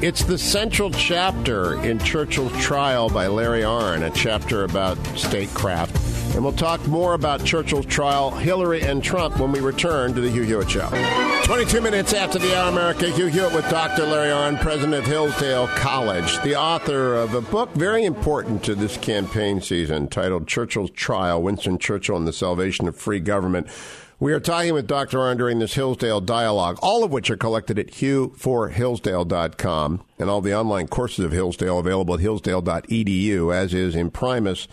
It's 0.02 0.24
the 0.24 0.38
central 0.38 0.90
chapter 0.90 1.82
in 1.82 1.98
Churchill's 1.98 2.56
trial 2.62 3.08
by 3.08 3.28
Larry 3.28 3.62
Arnn, 3.62 4.06
a 4.06 4.10
chapter 4.10 4.64
about 4.64 4.98
statecraft. 5.16 6.17
And 6.34 6.44
we'll 6.44 6.52
talk 6.52 6.86
more 6.86 7.14
about 7.14 7.44
Churchill's 7.44 7.86
trial, 7.86 8.30
Hillary 8.30 8.82
and 8.82 9.02
Trump, 9.02 9.40
when 9.40 9.50
we 9.50 9.60
return 9.60 10.14
to 10.14 10.20
the 10.20 10.30
Hugh 10.30 10.42
Hewitt 10.42 10.70
Show. 10.70 10.88
22 11.44 11.80
minutes 11.80 12.12
after 12.12 12.38
the 12.38 12.56
hour, 12.56 12.68
America, 12.68 13.10
Hugh 13.10 13.26
Hewitt 13.26 13.54
with 13.54 13.68
Dr. 13.70 14.06
Larry 14.06 14.28
Arnn, 14.28 14.60
president 14.60 14.94
of 14.94 15.06
Hillsdale 15.06 15.66
College, 15.68 16.40
the 16.42 16.54
author 16.54 17.14
of 17.14 17.34
a 17.34 17.40
book 17.40 17.72
very 17.72 18.04
important 18.04 18.62
to 18.64 18.74
this 18.74 18.96
campaign 18.98 19.60
season 19.60 20.08
titled 20.08 20.46
Churchill's 20.46 20.90
Trial 20.90 21.42
Winston 21.42 21.78
Churchill 21.78 22.16
and 22.16 22.28
the 22.28 22.32
Salvation 22.32 22.86
of 22.86 22.94
Free 22.94 23.20
Government. 23.20 23.66
We 24.20 24.32
are 24.32 24.40
talking 24.40 24.74
with 24.74 24.88
Dr. 24.88 25.18
Arnn 25.18 25.38
during 25.38 25.60
this 25.60 25.74
Hillsdale 25.74 26.20
dialogue, 26.20 26.76
all 26.82 27.04
of 27.04 27.12
which 27.12 27.30
are 27.30 27.36
collected 27.36 27.78
at 27.78 27.92
hughforhillsdale.com 27.92 30.02
and 30.18 30.28
all 30.28 30.40
the 30.40 30.54
online 30.54 30.88
courses 30.88 31.24
of 31.24 31.30
Hillsdale 31.30 31.78
available 31.78 32.14
at 32.14 32.20
hillsdale.edu, 32.20 33.54
as 33.54 33.72
is 33.72 33.94
Imprimis, 33.94 34.66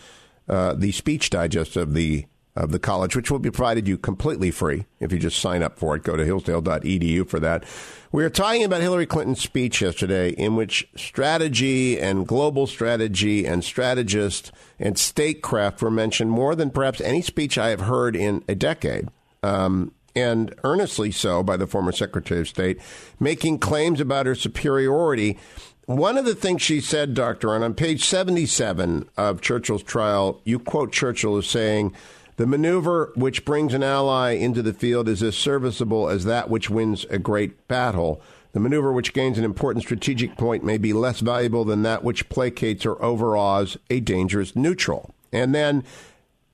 uh, 0.47 0.73
the 0.73 0.91
speech 0.91 1.29
digest 1.29 1.75
of 1.75 1.93
the 1.93 2.25
of 2.55 2.71
the 2.71 2.79
college, 2.79 3.15
which 3.15 3.29
will 3.29 3.39
be 3.39 3.51
provided 3.51 3.87
you 3.87 3.97
completely 3.97 4.49
free 4.49 4.85
if 5.01 5.11
you 5.11 5.19
just 5.19 5.39
sign 5.39 5.61
up 5.61 5.77
for 5.77 5.95
it. 5.95 6.03
Go 6.03 6.15
to 6.15 6.23
hillsdale.edu 6.23 7.27
for 7.27 7.39
that. 7.41 7.65
We 8.13 8.23
are 8.23 8.29
talking 8.29 8.63
about 8.63 8.81
Hillary 8.81 9.05
Clinton's 9.05 9.41
speech 9.41 9.81
yesterday, 9.81 10.29
in 10.29 10.55
which 10.55 10.87
strategy 10.95 11.99
and 11.99 12.25
global 12.25 12.65
strategy 12.65 13.45
and 13.45 13.61
strategist 13.61 14.53
and 14.79 14.97
statecraft 14.97 15.81
were 15.81 15.91
mentioned 15.91 16.31
more 16.31 16.55
than 16.55 16.69
perhaps 16.69 17.01
any 17.01 17.21
speech 17.21 17.57
I 17.57 17.69
have 17.69 17.81
heard 17.81 18.15
in 18.15 18.43
a 18.47 18.55
decade. 18.55 19.09
Um, 19.43 19.91
and 20.15 20.55
earnestly 20.63 21.11
so 21.11 21.43
by 21.43 21.57
the 21.57 21.67
former 21.67 21.91
Secretary 21.91 22.39
of 22.39 22.47
State, 22.47 22.79
making 23.19 23.59
claims 23.59 23.99
about 23.99 24.25
her 24.25 24.35
superiority. 24.35 25.37
One 25.85 26.17
of 26.17 26.25
the 26.25 26.35
things 26.35 26.63
she 26.63 26.81
said, 26.81 27.13
Dr. 27.13 27.49
Arnn, 27.49 27.63
on 27.63 27.75
page 27.75 28.03
77 28.03 29.07
of 29.17 29.41
Churchill's 29.41 29.83
trial, 29.83 30.41
you 30.43 30.57
quote 30.57 30.91
Churchill 30.91 31.37
as 31.37 31.45
saying, 31.45 31.93
the 32.37 32.47
maneuver 32.47 33.13
which 33.15 33.45
brings 33.45 33.73
an 33.73 33.83
ally 33.83 34.31
into 34.31 34.61
the 34.61 34.73
field 34.73 35.07
is 35.07 35.23
as 35.23 35.37
serviceable 35.37 36.09
as 36.09 36.25
that 36.25 36.49
which 36.49 36.69
wins 36.69 37.05
a 37.05 37.17
great 37.17 37.67
battle. 37.67 38.21
The 38.51 38.59
maneuver 38.59 38.91
which 38.91 39.13
gains 39.13 39.37
an 39.37 39.45
important 39.45 39.83
strategic 39.85 40.35
point 40.37 40.63
may 40.63 40.77
be 40.77 40.91
less 40.91 41.21
valuable 41.21 41.63
than 41.63 41.83
that 41.83 42.03
which 42.03 42.29
placates 42.29 42.85
or 42.85 43.01
overawes 43.01 43.77
a 43.89 43.99
dangerous 43.99 44.55
neutral. 44.55 45.13
And 45.31 45.55
then 45.55 45.83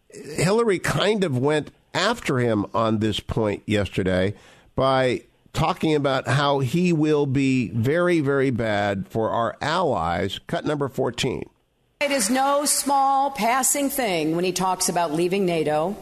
Hillary 0.10 0.78
kind 0.78 1.24
of 1.24 1.38
went 1.38 1.72
after 1.94 2.40
him 2.40 2.66
on 2.74 3.00
this 3.00 3.20
point 3.20 3.64
yesterday 3.66 4.36
by 4.76 5.24
talking 5.54 5.96
about 5.96 6.28
how 6.28 6.60
he 6.60 6.94
will 6.94 7.26
be 7.26 7.70
very, 7.70 8.20
very 8.20 8.52
bad 8.52 9.08
for 9.08 9.30
our 9.30 9.58
allies. 9.62 10.40
Cut 10.48 10.66
number 10.66 10.88
14. 10.88 11.50
It 12.02 12.12
is 12.12 12.30
no 12.30 12.66
small 12.66 13.32
passing 13.32 13.90
thing 13.90 14.36
when 14.36 14.44
he 14.44 14.52
talks 14.52 14.90
about 14.90 15.14
leaving 15.14 15.46
NATO 15.46 15.96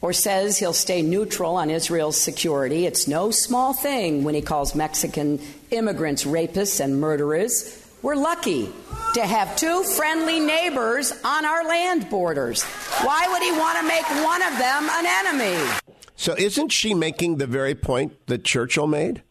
or 0.00 0.12
says 0.12 0.58
he'll 0.58 0.72
stay 0.72 1.02
neutral 1.02 1.56
on 1.56 1.70
Israel's 1.70 2.20
security. 2.20 2.86
It's 2.86 3.08
no 3.08 3.30
small 3.30 3.72
thing 3.72 4.24
when 4.24 4.34
he 4.34 4.42
calls 4.42 4.74
Mexican 4.74 5.40
immigrants 5.70 6.24
rapists 6.24 6.80
and 6.80 7.00
murderers. 7.00 7.76
We're 8.02 8.16
lucky 8.16 8.70
to 9.14 9.26
have 9.26 9.56
two 9.56 9.82
friendly 9.82 10.40
neighbors 10.40 11.12
on 11.24 11.44
our 11.44 11.64
land 11.66 12.08
borders. 12.08 12.62
Why 13.02 13.28
would 13.28 13.42
he 13.42 13.52
want 13.52 13.78
to 13.78 13.86
make 13.86 14.08
one 14.24 14.42
of 14.42 14.56
them 14.56 14.88
an 14.88 15.06
enemy? 15.26 15.89
So, 16.20 16.34
isn't 16.36 16.68
she 16.68 16.92
making 16.92 17.38
the 17.38 17.46
very 17.46 17.74
point 17.74 18.26
that 18.26 18.44
Churchill 18.44 18.86
made? 18.86 19.22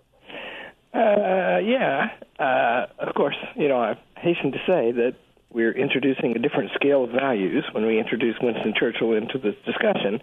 Uh, 0.92 1.60
yeah. 1.62 2.10
Uh, 2.40 2.88
of 2.98 3.14
course, 3.14 3.36
you 3.56 3.68
know, 3.68 3.78
I 3.78 3.96
hasten 4.18 4.52
to 4.54 4.58
say 4.66 4.92
that 4.94 5.14
we're 5.52 5.72
introducing 5.72 6.36
a 6.36 6.40
different 6.40 6.72
scale 6.74 7.04
of 7.04 7.12
values 7.12 7.64
when 7.74 7.86
we 7.86 8.00
introduce 8.00 8.38
Winston 8.42 8.74
Churchill 8.76 9.14
into 9.14 9.38
this 9.38 9.54
discussion. 9.68 10.20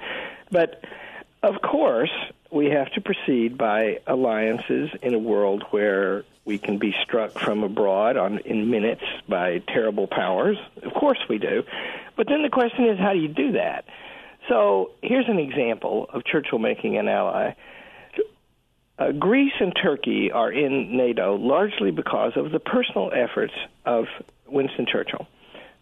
But 0.50 0.82
of 1.44 1.62
course, 1.62 2.11
we 2.50 2.66
have 2.70 2.90
to 2.94 3.00
proceed 3.00 3.56
by 3.56 4.00
alliances 4.08 4.90
in 5.02 5.14
a 5.14 5.20
world 5.20 5.62
where 5.70 6.25
we 6.44 6.58
can 6.58 6.78
be 6.78 6.92
struck 7.00 7.38
from 7.38 7.62
abroad 7.62 8.16
on 8.16 8.38
in 8.38 8.68
minutes 8.73 9.04
by 9.28 9.62
terrible 9.68 10.08
powers. 10.08 10.56
Of 10.82 10.94
course 10.94 11.20
we 11.28 11.38
do. 11.38 11.62
But 12.16 12.26
then 12.26 12.42
the 12.42 12.50
question 12.50 12.87
is 12.87 12.99
how 12.99 13.12
do 13.12 13.20
you 13.20 13.28
do 13.28 13.52
that? 13.52 13.85
So 14.49 14.93
here's 15.03 15.29
an 15.29 15.38
example 15.38 16.09
of 16.12 16.25
Churchill 16.25 16.59
making 16.59 16.97
an 16.97 17.09
ally. 17.09 17.55
Uh, 18.99 19.12
Greece 19.12 19.53
and 19.61 19.75
Turkey 19.81 20.31
are 20.33 20.50
in 20.50 20.97
NATO 20.97 21.37
largely 21.37 21.91
because 21.91 22.33
of 22.37 22.50
the 22.50 22.61
personal 22.61 23.11
efforts 23.12 23.53
of 23.85 24.07
Winston 24.47 24.87
Churchill. 24.91 25.26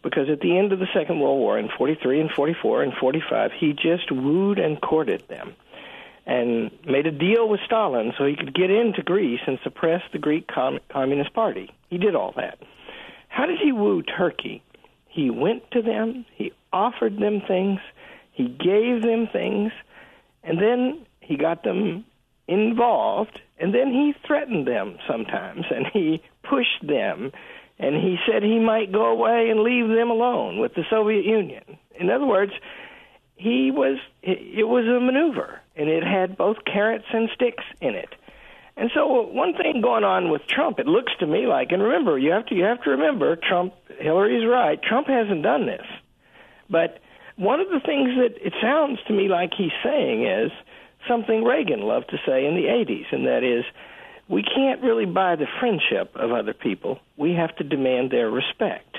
Because 0.02 0.28
at 0.28 0.40
the 0.40 0.58
end 0.58 0.72
of 0.72 0.80
the 0.80 0.88
Second 0.92 1.20
World 1.20 1.38
War 1.38 1.58
in 1.58 1.68
43 1.78 2.20
and 2.20 2.30
44 2.30 2.82
and 2.82 2.92
45, 2.94 3.52
he 3.58 3.72
just 3.72 4.10
wooed 4.10 4.58
and 4.58 4.80
courted 4.80 5.22
them 5.28 5.54
and 6.26 6.70
made 6.86 7.06
a 7.06 7.12
deal 7.12 7.48
with 7.48 7.60
Stalin 7.64 8.12
so 8.16 8.26
he 8.26 8.36
could 8.36 8.54
get 8.54 8.70
into 8.70 9.02
Greece 9.02 9.40
and 9.46 9.58
suppress 9.62 10.02
the 10.12 10.18
Greek 10.18 10.46
Com- 10.46 10.80
Communist 10.88 11.32
Party. 11.34 11.70
He 11.90 11.98
did 11.98 12.14
all 12.14 12.32
that. 12.36 12.58
How 13.28 13.46
did 13.46 13.58
he 13.58 13.72
woo 13.72 14.02
Turkey? 14.02 14.62
He 15.08 15.30
went 15.30 15.70
to 15.72 15.82
them, 15.82 16.24
he 16.34 16.52
offered 16.72 17.18
them 17.18 17.40
things, 17.46 17.80
he 18.34 18.48
gave 18.48 19.02
them 19.02 19.28
things, 19.32 19.72
and 20.42 20.60
then 20.60 21.06
he 21.20 21.36
got 21.36 21.64
them 21.64 22.04
involved, 22.46 23.40
and 23.58 23.74
then 23.74 23.90
he 23.90 24.14
threatened 24.26 24.66
them 24.66 24.98
sometimes, 25.08 25.64
and 25.70 25.86
he 25.92 26.22
pushed 26.42 26.86
them 26.86 27.32
and 27.78 27.94
he 27.96 28.16
said 28.26 28.42
he 28.42 28.58
might 28.58 28.92
go 28.92 29.06
away 29.06 29.50
and 29.50 29.60
leave 29.60 29.88
them 29.88 30.10
alone 30.10 30.60
with 30.60 30.74
the 30.74 30.84
Soviet 30.90 31.24
Union. 31.24 31.64
In 31.98 32.10
other 32.10 32.26
words, 32.26 32.52
he 33.36 33.70
was 33.70 33.98
it 34.22 34.68
was 34.68 34.84
a 34.86 35.00
maneuver, 35.04 35.60
and 35.74 35.88
it 35.88 36.04
had 36.04 36.36
both 36.36 36.58
carrots 36.64 37.06
and 37.12 37.28
sticks 37.34 37.64
in 37.80 37.94
it. 37.94 38.08
And 38.76 38.90
so, 38.94 39.22
one 39.22 39.54
thing 39.54 39.80
going 39.82 40.04
on 40.04 40.30
with 40.30 40.46
Trump, 40.48 40.78
it 40.78 40.86
looks 40.86 41.12
to 41.20 41.26
me 41.26 41.46
like, 41.46 41.70
and 41.70 41.82
remember, 41.82 42.18
you 42.18 42.30
have 42.30 42.46
to 42.46 42.54
you 42.54 42.64
have 42.64 42.82
to 42.84 42.90
remember, 42.90 43.36
Trump, 43.36 43.74
Hillary's 43.98 44.46
right. 44.46 44.80
Trump 44.80 45.08
hasn't 45.08 45.42
done 45.42 45.66
this, 45.66 45.86
but 46.70 46.98
one 47.36 47.60
of 47.60 47.68
the 47.68 47.80
things 47.80 48.10
that 48.16 48.34
it 48.44 48.52
sounds 48.62 48.98
to 49.08 49.12
me 49.12 49.28
like 49.28 49.50
he's 49.56 49.72
saying 49.82 50.26
is 50.26 50.52
something 51.08 51.44
Reagan 51.44 51.80
loved 51.80 52.10
to 52.10 52.18
say 52.26 52.46
in 52.46 52.54
the 52.54 52.64
'80s, 52.64 53.12
and 53.12 53.26
that 53.26 53.42
is 53.42 53.64
we 54.28 54.42
can't 54.42 54.82
really 54.82 55.04
buy 55.04 55.36
the 55.36 55.46
friendship 55.60 56.14
of 56.14 56.32
other 56.32 56.54
people. 56.54 56.98
We 57.16 57.34
have 57.34 57.54
to 57.56 57.64
demand 57.64 58.10
their 58.10 58.30
respect. 58.30 58.98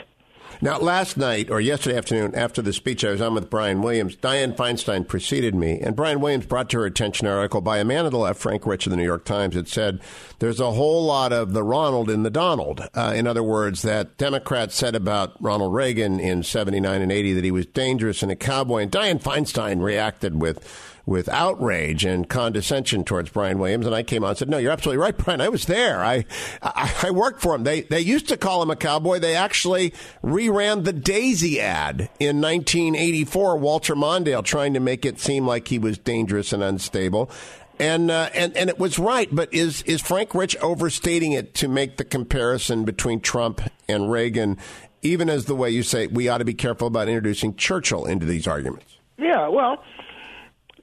Now, 0.61 0.79
last 0.79 1.17
night 1.17 1.49
or 1.49 1.59
yesterday 1.59 1.97
afternoon, 1.97 2.33
after 2.33 2.61
the 2.61 2.71
speech 2.73 3.03
I 3.03 3.11
was 3.11 3.21
on 3.21 3.33
with 3.33 3.49
Brian 3.49 3.81
Williams, 3.81 4.15
Dianne 4.15 4.55
Feinstein 4.55 5.07
preceded 5.07 5.53
me, 5.53 5.79
and 5.81 5.95
Brian 5.95 6.21
Williams 6.21 6.45
brought 6.45 6.69
to 6.69 6.79
her 6.79 6.85
attention 6.85 7.27
an 7.27 7.33
article 7.33 7.61
by 7.61 7.77
a 7.77 7.85
man 7.85 8.05
of 8.05 8.11
the 8.11 8.17
left, 8.17 8.41
Frank 8.41 8.65
Rich 8.65 8.85
of 8.85 8.91
the 8.91 8.97
New 8.97 9.03
York 9.03 9.25
Times, 9.25 9.55
that 9.55 9.67
said 9.67 9.99
there's 10.39 10.59
a 10.59 10.71
whole 10.71 11.05
lot 11.05 11.33
of 11.33 11.53
the 11.53 11.63
Ronald 11.63 12.09
in 12.09 12.23
the 12.23 12.29
Donald. 12.29 12.87
Uh, 12.93 13.13
in 13.15 13.27
other 13.27 13.43
words, 13.43 13.81
that 13.81 14.17
Democrats 14.17 14.75
said 14.75 14.95
about 14.95 15.41
Ronald 15.41 15.73
Reagan 15.73 16.19
in 16.19 16.41
79 16.41 17.01
and 17.01 17.11
80 17.11 17.33
that 17.33 17.43
he 17.43 17.51
was 17.51 17.65
dangerous 17.65 18.23
and 18.23 18.31
a 18.31 18.35
cowboy. 18.35 18.83
And 18.83 18.91
Dianne 18.91 19.21
Feinstein 19.21 19.81
reacted 19.81 20.41
with 20.41 20.94
with 21.05 21.29
outrage 21.29 22.03
and 22.03 22.27
condescension 22.27 23.03
towards 23.03 23.29
Brian 23.29 23.59
Williams. 23.59 23.85
And 23.85 23.93
I 23.93 24.03
came 24.03 24.23
on 24.23 24.31
and 24.31 24.37
said, 24.37 24.49
"No, 24.49 24.57
you're 24.57 24.71
absolutely 24.71 25.01
right, 25.01 25.17
Brian. 25.25 25.41
I 25.41 25.49
was 25.49 25.65
there. 25.65 26.03
I 26.03 26.25
I, 26.61 26.93
I 27.03 27.11
worked 27.11 27.41
for 27.41 27.55
him. 27.55 27.63
They 27.63 27.81
they 27.81 28.01
used 28.01 28.27
to 28.29 28.37
call 28.37 28.61
him 28.61 28.69
a 28.69 28.75
cowboy. 28.75 29.19
They 29.19 29.35
actually 29.35 29.93
reran 30.23 30.83
the 30.83 30.93
Daisy 30.93 31.59
ad 31.59 32.09
in 32.19 32.41
1984. 32.41 33.57
Walter 33.57 33.95
Mondale 33.95 34.43
trying 34.43 34.73
to 34.73 34.79
make 34.79 35.05
it 35.05 35.19
seem 35.19 35.45
like 35.45 35.67
he 35.67 35.79
was 35.79 35.97
dangerous 35.97 36.53
and 36.53 36.63
unstable." 36.63 37.29
And, 37.77 38.09
uh, 38.09 38.29
and 38.33 38.55
and 38.55 38.69
it 38.69 38.79
was 38.79 38.97
right, 38.97 39.27
but 39.29 39.53
is 39.53 39.81
is 39.81 40.01
Frank 40.01 40.33
Rich 40.33 40.55
overstating 40.61 41.33
it 41.33 41.53
to 41.55 41.67
make 41.67 41.97
the 41.97 42.05
comparison 42.05 42.85
between 42.85 43.19
Trump 43.19 43.61
and 43.89 44.09
Reagan, 44.09 44.57
even 45.01 45.29
as 45.29 45.43
the 45.43 45.55
way 45.55 45.71
you 45.71 45.83
say 45.83 46.07
we 46.07 46.29
ought 46.29 46.37
to 46.37 46.45
be 46.45 46.53
careful 46.53 46.87
about 46.87 47.09
introducing 47.09 47.53
Churchill 47.55 48.05
into 48.05 48.25
these 48.25 48.47
arguments? 48.47 48.95
Yeah, 49.17 49.49
well, 49.49 49.83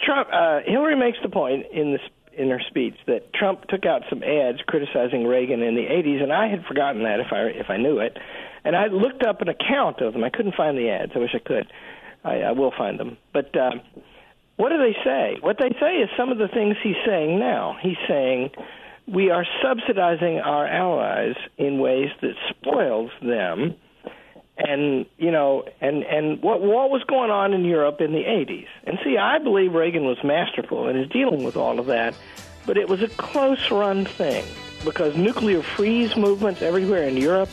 Trump, 0.02 0.28
uh, 0.32 0.60
Hillary 0.66 0.96
makes 0.96 1.18
the 1.22 1.28
point 1.28 1.66
in 1.72 1.92
this 1.92 2.00
in 2.34 2.48
her 2.48 2.60
speech 2.68 2.94
that 3.06 3.32
Trump 3.34 3.66
took 3.68 3.84
out 3.84 4.02
some 4.08 4.22
ads 4.22 4.58
criticizing 4.66 5.26
Reagan 5.26 5.60
in 5.62 5.74
the 5.74 5.82
80s, 5.82 6.22
and 6.22 6.32
I 6.32 6.48
had 6.48 6.64
forgotten 6.64 7.02
that 7.02 7.20
if 7.20 7.26
I 7.30 7.42
if 7.48 7.68
I 7.68 7.76
knew 7.76 7.98
it, 7.98 8.16
and 8.64 8.74
I 8.74 8.86
looked 8.86 9.22
up 9.22 9.42
an 9.42 9.48
account 9.48 10.00
of 10.00 10.14
them. 10.14 10.24
I 10.24 10.30
couldn't 10.30 10.54
find 10.54 10.76
the 10.78 10.88
ads. 10.88 11.12
I 11.14 11.18
wish 11.18 11.34
I 11.34 11.38
could. 11.38 11.66
I, 12.24 12.40
I 12.40 12.52
will 12.52 12.72
find 12.76 12.98
them, 12.98 13.16
but. 13.32 13.54
Uh, 13.56 13.72
what 14.56 14.68
do 14.68 14.78
they 14.78 14.94
say? 15.02 15.38
What 15.40 15.56
they 15.58 15.70
say 15.80 15.96
is 15.96 16.10
some 16.16 16.30
of 16.30 16.38
the 16.38 16.46
things 16.46 16.76
he's 16.82 16.94
saying 17.06 17.38
now. 17.38 17.78
He's 17.80 17.96
saying 18.06 18.50
we 19.06 19.30
are 19.30 19.44
subsidizing 19.62 20.38
our 20.38 20.66
allies 20.66 21.34
in 21.58 21.78
ways 21.78 22.10
that 22.20 22.34
spoils 22.50 23.10
them. 23.20 23.74
And 24.72 25.04
you 25.18 25.30
know, 25.30 25.64
and 25.80 26.02
and 26.04 26.40
what 26.42 26.62
what 26.62 26.90
was 26.90 27.02
going 27.04 27.30
on 27.30 27.52
in 27.52 27.64
Europe 27.64 28.00
in 28.00 28.12
the 28.12 28.24
80s? 28.24 28.68
And 28.84 28.98
see, 29.04 29.18
I 29.18 29.38
believe 29.38 29.74
Reagan 29.74 30.04
was 30.06 30.22
masterful 30.24 30.88
and 30.88 30.98
is 30.98 31.08
dealing 31.10 31.44
with 31.44 31.56
all 31.56 31.78
of 31.78 31.86
that, 31.86 32.14
but 32.64 32.78
it 32.78 32.88
was 32.88 33.02
a 33.02 33.08
close 33.08 33.70
run 33.70 34.06
thing 34.06 34.44
because 34.82 35.14
nuclear 35.14 35.62
freeze 35.62 36.16
movements 36.16 36.62
everywhere 36.62 37.04
in 37.04 37.16
Europe 37.16 37.50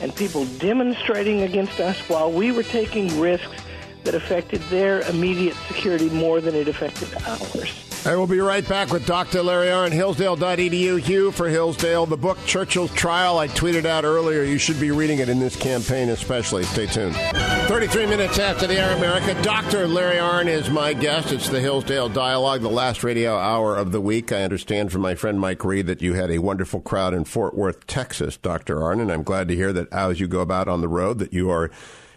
and 0.00 0.14
people 0.16 0.46
demonstrating 0.58 1.42
against 1.42 1.78
us 1.78 1.98
while 2.08 2.32
we 2.32 2.50
were 2.52 2.62
taking 2.62 3.20
risks 3.20 3.62
that 4.04 4.14
affected 4.14 4.60
their 4.62 5.02
immediate 5.02 5.56
security 5.68 6.08
more 6.10 6.40
than 6.40 6.54
it 6.54 6.68
affected 6.68 7.08
ours. 7.26 7.91
I 8.04 8.16
will 8.16 8.26
be 8.26 8.40
right 8.40 8.68
back 8.68 8.90
with 8.90 9.06
Dr. 9.06 9.44
Larry 9.44 9.68
Arnn, 9.68 9.92
Hillsdale.edu. 9.92 10.98
Hugh 11.00 11.30
for 11.30 11.48
Hillsdale. 11.48 12.04
The 12.06 12.16
book 12.16 12.36
Churchill's 12.46 12.92
Trial, 12.94 13.38
I 13.38 13.46
tweeted 13.46 13.84
out 13.84 14.02
earlier. 14.04 14.42
You 14.42 14.58
should 14.58 14.80
be 14.80 14.90
reading 14.90 15.20
it 15.20 15.28
in 15.28 15.38
this 15.38 15.54
campaign, 15.54 16.08
especially. 16.08 16.64
Stay 16.64 16.86
tuned. 16.86 17.14
33 17.14 18.06
minutes 18.06 18.40
after 18.40 18.66
the 18.66 18.76
Air 18.76 18.96
America, 18.96 19.40
Dr. 19.44 19.86
Larry 19.86 20.16
Arnn 20.16 20.48
is 20.48 20.68
my 20.68 20.94
guest. 20.94 21.30
It's 21.30 21.48
the 21.48 21.60
Hillsdale 21.60 22.08
Dialogue, 22.08 22.62
the 22.62 22.68
last 22.68 23.04
radio 23.04 23.36
hour 23.36 23.76
of 23.76 23.92
the 23.92 24.00
week. 24.00 24.32
I 24.32 24.42
understand 24.42 24.90
from 24.90 25.02
my 25.02 25.14
friend 25.14 25.38
Mike 25.38 25.64
Reed 25.64 25.86
that 25.86 26.02
you 26.02 26.14
had 26.14 26.32
a 26.32 26.38
wonderful 26.38 26.80
crowd 26.80 27.14
in 27.14 27.22
Fort 27.22 27.54
Worth, 27.54 27.86
Texas, 27.86 28.36
Dr. 28.36 28.78
Arnn, 28.78 29.00
and 29.00 29.12
I'm 29.12 29.22
glad 29.22 29.46
to 29.46 29.54
hear 29.54 29.72
that 29.74 29.92
as 29.92 30.18
you 30.18 30.26
go 30.26 30.40
about 30.40 30.66
on 30.66 30.80
the 30.80 30.88
road 30.88 31.20
that 31.20 31.32
you 31.32 31.50
are 31.50 31.70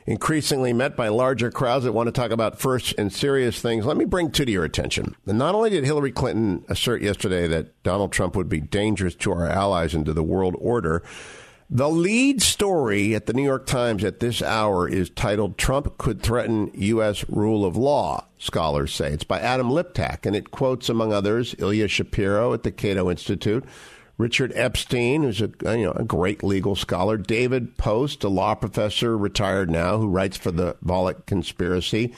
increasingly 0.06 0.74
met 0.74 0.96
by 0.96 1.08
larger 1.08 1.50
crowds 1.50 1.84
that 1.84 1.92
want 1.92 2.08
to 2.08 2.12
talk 2.12 2.32
about 2.32 2.60
first 2.60 2.94
and 2.98 3.12
serious 3.12 3.60
things. 3.60 3.86
Let 3.86 3.98
me 3.98 4.06
bring 4.06 4.32
two 4.32 4.46
to 4.46 4.52
your 4.52 4.64
attention. 4.64 5.16
Not 5.26 5.56
only 5.56 5.70
did 5.70 5.84
Hillary 5.84 6.12
Clinton 6.12 6.64
assert 6.70 7.02
yesterday 7.02 7.48
that 7.48 7.82
Donald 7.84 8.12
Trump 8.12 8.36
would 8.36 8.50
be 8.50 8.60
dangerous 8.60 9.16
to 9.16 9.32
our 9.32 9.48
allies 9.48 9.94
and 9.94 10.06
to 10.06 10.14
the 10.14 10.24
world 10.24 10.56
order, 10.60 11.04
the 11.68 11.90
lead 11.90 12.44
story 12.44 13.16
at 13.16 13.26
the 13.26 13.34
New 13.34 13.44
York 13.44 13.66
Times 13.66 14.04
at 14.04 14.20
this 14.20 14.44
hour 14.44 14.88
is 14.88 15.10
titled 15.10 15.58
Trump 15.58 15.98
Could 15.98 16.22
Threaten 16.22 16.70
U.S. 16.76 17.28
Rule 17.28 17.66
of 17.66 17.76
Law, 17.76 18.28
scholars 18.38 18.94
say. 18.94 19.12
It's 19.12 19.24
by 19.24 19.40
Adam 19.40 19.72
Liptak, 19.72 20.28
and 20.28 20.36
it 20.36 20.52
quotes, 20.52 20.90
among 20.90 21.12
others, 21.12 21.56
Ilya 21.58 21.88
Shapiro 21.88 22.54
at 22.54 22.62
the 22.62 22.72
Cato 22.72 23.10
Institute, 23.10 23.66
Richard 24.18 24.54
Epstein, 24.56 25.24
who's 25.24 25.42
a, 25.42 25.52
you 25.64 25.86
know, 25.86 25.92
a 25.92 26.04
great 26.04 26.44
legal 26.44 26.76
scholar, 26.76 27.18
David 27.18 27.78
Post, 27.78 28.24
a 28.24 28.30
law 28.30 28.56
professor, 28.56 29.18
retired 29.18 29.70
now, 29.70 29.98
who 29.98 30.08
writes 30.08 30.38
for 30.38 30.52
the 30.52 30.76
Volokh 30.86 31.26
Conspiracy, 31.26 32.14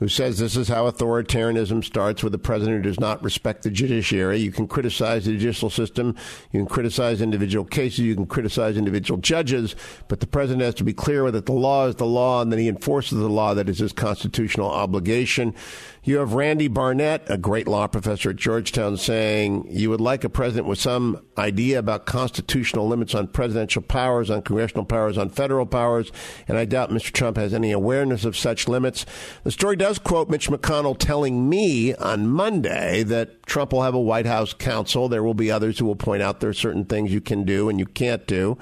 who 0.00 0.08
says 0.08 0.38
this 0.38 0.56
is 0.56 0.68
how 0.68 0.90
authoritarianism 0.90 1.84
starts 1.84 2.22
with 2.22 2.34
a 2.34 2.38
president 2.38 2.76
who 2.76 2.90
does 2.90 3.00
not 3.00 3.22
respect 3.22 3.64
the 3.64 3.70
judiciary. 3.70 4.38
You 4.38 4.52
can 4.52 4.66
criticize 4.66 5.26
the 5.26 5.32
judicial 5.32 5.68
system, 5.68 6.16
you 6.52 6.60
can 6.60 6.66
criticize 6.66 7.20
individual 7.20 7.66
cases, 7.66 7.98
you 7.98 8.14
can 8.14 8.26
criticize 8.26 8.78
individual 8.78 9.20
judges, 9.20 9.76
but 10.08 10.20
the 10.20 10.26
president 10.26 10.62
has 10.62 10.74
to 10.76 10.84
be 10.84 10.94
clear 10.94 11.30
that 11.32 11.46
the 11.46 11.52
law 11.52 11.86
is 11.86 11.96
the 11.96 12.06
law 12.06 12.40
and 12.40 12.50
then 12.50 12.60
he 12.60 12.68
enforces 12.68 13.18
the 13.18 13.28
law 13.28 13.52
that 13.54 13.68
is 13.68 13.78
his 13.78 13.92
constitutional 13.92 14.70
obligation. 14.70 15.54
You 16.02 16.16
have 16.16 16.32
Randy 16.32 16.68
Barnett, 16.68 17.24
a 17.28 17.36
great 17.36 17.68
law 17.68 17.86
professor 17.86 18.30
at 18.30 18.36
Georgetown, 18.36 18.96
saying 18.96 19.66
you 19.68 19.90
would 19.90 20.00
like 20.00 20.24
a 20.24 20.30
president 20.30 20.66
with 20.66 20.80
some 20.80 21.20
idea 21.36 21.78
about 21.78 22.06
constitutional 22.06 22.88
limits 22.88 23.14
on 23.14 23.28
presidential 23.28 23.82
powers, 23.82 24.30
on 24.30 24.40
congressional 24.40 24.86
powers, 24.86 25.18
on 25.18 25.28
federal 25.28 25.66
powers, 25.66 26.10
and 26.48 26.56
I 26.56 26.64
doubt 26.64 26.88
Mr. 26.88 27.12
Trump 27.12 27.36
has 27.36 27.52
any 27.52 27.70
awareness 27.70 28.24
of 28.24 28.34
such 28.34 28.66
limits. 28.66 29.04
The 29.44 29.50
story 29.50 29.76
does 29.76 29.98
quote 29.98 30.30
Mitch 30.30 30.48
McConnell 30.48 30.96
telling 30.96 31.50
me 31.50 31.94
on 31.96 32.28
Monday 32.28 33.02
that 33.02 33.42
Trump 33.42 33.70
will 33.74 33.82
have 33.82 33.94
a 33.94 34.00
White 34.00 34.26
House 34.26 34.54
counsel. 34.54 35.10
There 35.10 35.22
will 35.22 35.34
be 35.34 35.50
others 35.50 35.78
who 35.78 35.84
will 35.84 35.96
point 35.96 36.22
out 36.22 36.40
there 36.40 36.50
are 36.50 36.54
certain 36.54 36.86
things 36.86 37.12
you 37.12 37.20
can 37.20 37.44
do 37.44 37.68
and 37.68 37.78
you 37.78 37.84
can't 37.84 38.26
do 38.26 38.56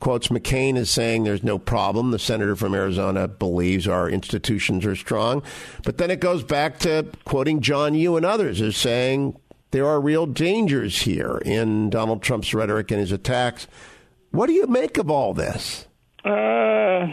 quotes 0.00 0.28
McCain 0.28 0.76
as 0.76 0.90
saying 0.90 1.24
there's 1.24 1.44
no 1.44 1.58
problem. 1.58 2.10
The 2.10 2.18
senator 2.18 2.56
from 2.56 2.74
Arizona 2.74 3.28
believes 3.28 3.86
our 3.86 4.08
institutions 4.08 4.84
are 4.86 4.96
strong. 4.96 5.42
But 5.84 5.98
then 5.98 6.10
it 6.10 6.20
goes 6.20 6.42
back 6.42 6.78
to 6.80 7.06
quoting 7.24 7.60
John 7.60 7.94
Yoo 7.94 8.16
and 8.16 8.26
others 8.26 8.60
as 8.60 8.76
saying 8.76 9.38
there 9.70 9.86
are 9.86 10.00
real 10.00 10.26
dangers 10.26 11.02
here 11.02 11.40
in 11.44 11.90
Donald 11.90 12.22
Trump's 12.22 12.52
rhetoric 12.52 12.90
and 12.90 12.98
his 12.98 13.12
attacks. 13.12 13.68
What 14.32 14.46
do 14.46 14.52
you 14.52 14.66
make 14.66 14.98
of 14.98 15.10
all 15.10 15.34
this? 15.34 15.86
Uh, 16.24 17.08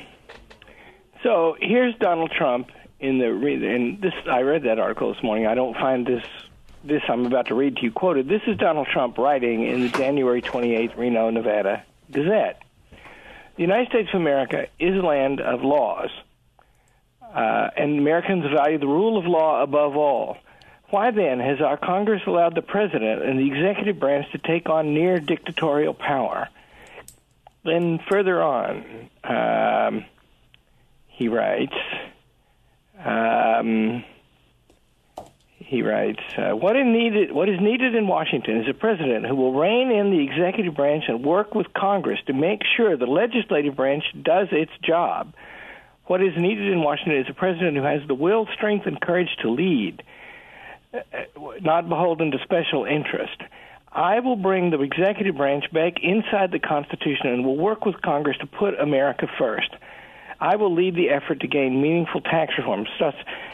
so 1.23 1.55
here's 1.59 1.95
Donald 1.95 2.31
Trump 2.31 2.69
in 2.99 3.19
the 3.19 3.27
and 3.27 4.01
this 4.01 4.13
I 4.29 4.41
read 4.41 4.63
that 4.63 4.79
article 4.79 5.13
this 5.13 5.21
morning. 5.21 5.45
I 5.45 5.55
don't 5.55 5.75
find 5.75 6.05
this 6.05 6.23
this 6.83 7.01
I'm 7.07 7.25
about 7.25 7.47
to 7.47 7.55
read 7.55 7.77
to 7.77 7.83
you 7.83 7.91
quoted. 7.91 8.27
This 8.27 8.41
is 8.47 8.57
Donald 8.57 8.87
Trump 8.87 9.17
writing 9.17 9.63
in 9.63 9.81
the 9.81 9.89
January 9.89 10.41
28th 10.41 10.97
Reno, 10.97 11.29
Nevada 11.29 11.83
Gazette. 12.11 12.63
The 13.57 13.63
United 13.63 13.89
States 13.89 14.09
of 14.13 14.21
America 14.21 14.67
is 14.79 14.95
a 14.95 15.01
land 15.01 15.41
of 15.41 15.63
laws, 15.63 16.11
uh, 17.23 17.69
and 17.75 17.97
Americans 17.97 18.45
value 18.53 18.77
the 18.77 18.87
rule 18.87 19.17
of 19.17 19.25
law 19.25 19.63
above 19.63 19.97
all. 19.97 20.37
Why 20.91 21.09
then 21.09 21.39
has 21.39 21.59
our 21.59 21.75
Congress 21.75 22.21
allowed 22.27 22.53
the 22.53 22.61
president 22.61 23.23
and 23.23 23.39
the 23.39 23.47
executive 23.47 23.99
branch 23.99 24.31
to 24.31 24.37
take 24.37 24.69
on 24.69 24.93
near 24.93 25.19
dictatorial 25.19 25.95
power? 25.95 26.49
Then 27.65 27.99
further 28.07 28.43
on, 28.43 29.09
um, 29.23 30.05
he 31.07 31.27
writes. 31.27 31.75
Um, 33.03 34.03
he 35.67 35.81
writes, 35.81 36.21
uh, 36.37 36.51
what, 36.51 36.77
is 36.77 36.85
needed, 36.85 37.33
what 37.33 37.49
is 37.49 37.59
needed 37.59 37.93
in 37.93 38.07
Washington 38.07 38.61
is 38.61 38.69
a 38.69 38.73
president 38.73 39.25
who 39.25 39.35
will 39.35 39.53
rein 39.53 39.91
in 39.91 40.11
the 40.11 40.23
executive 40.23 40.73
branch 40.73 41.03
and 41.09 41.25
work 41.25 41.53
with 41.53 41.67
Congress 41.73 42.19
to 42.27 42.33
make 42.33 42.61
sure 42.77 42.95
the 42.95 43.05
legislative 43.05 43.75
branch 43.75 44.05
does 44.23 44.47
its 44.53 44.71
job. 44.81 45.33
What 46.05 46.23
is 46.23 46.31
needed 46.37 46.71
in 46.71 46.81
Washington 46.81 47.17
is 47.17 47.27
a 47.29 47.33
president 47.33 47.75
who 47.75 47.83
has 47.83 48.01
the 48.07 48.15
will, 48.15 48.47
strength, 48.55 48.85
and 48.85 48.99
courage 49.01 49.27
to 49.41 49.49
lead, 49.49 50.03
uh, 50.93 50.99
not 51.59 51.89
beholden 51.89 52.31
to 52.31 52.37
special 52.43 52.85
interest. 52.85 53.41
I 53.91 54.21
will 54.21 54.37
bring 54.37 54.69
the 54.69 54.81
executive 54.81 55.35
branch 55.35 55.65
back 55.73 55.95
inside 56.01 56.51
the 56.51 56.59
Constitution 56.59 57.27
and 57.27 57.45
will 57.45 57.57
work 57.57 57.83
with 57.83 58.01
Congress 58.01 58.37
to 58.37 58.47
put 58.47 58.79
America 58.79 59.27
first. 59.37 59.69
I 60.39 60.55
will 60.55 60.73
lead 60.73 60.95
the 60.95 61.09
effort 61.09 61.41
to 61.41 61.47
gain 61.47 61.81
meaningful 61.81 62.21
tax 62.21 62.53
reform. 62.57 62.85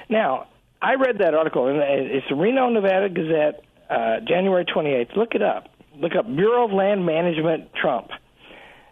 Now, 0.10 0.46
I 0.84 0.96
read 0.96 1.20
that 1.20 1.34
article, 1.34 1.68
and 1.68 1.80
it's 1.80 2.28
the 2.30 2.36
Reno, 2.36 2.68
Nevada 2.68 3.08
Gazette, 3.08 3.64
uh, 3.90 4.20
January 4.28 4.66
28th. 4.66 5.16
Look 5.16 5.34
it 5.34 5.42
up. 5.42 5.70
Look 5.96 6.12
up 6.14 6.26
Bureau 6.26 6.66
of 6.66 6.74
Land 6.74 7.06
Management 7.06 7.74
Trump. 7.74 8.10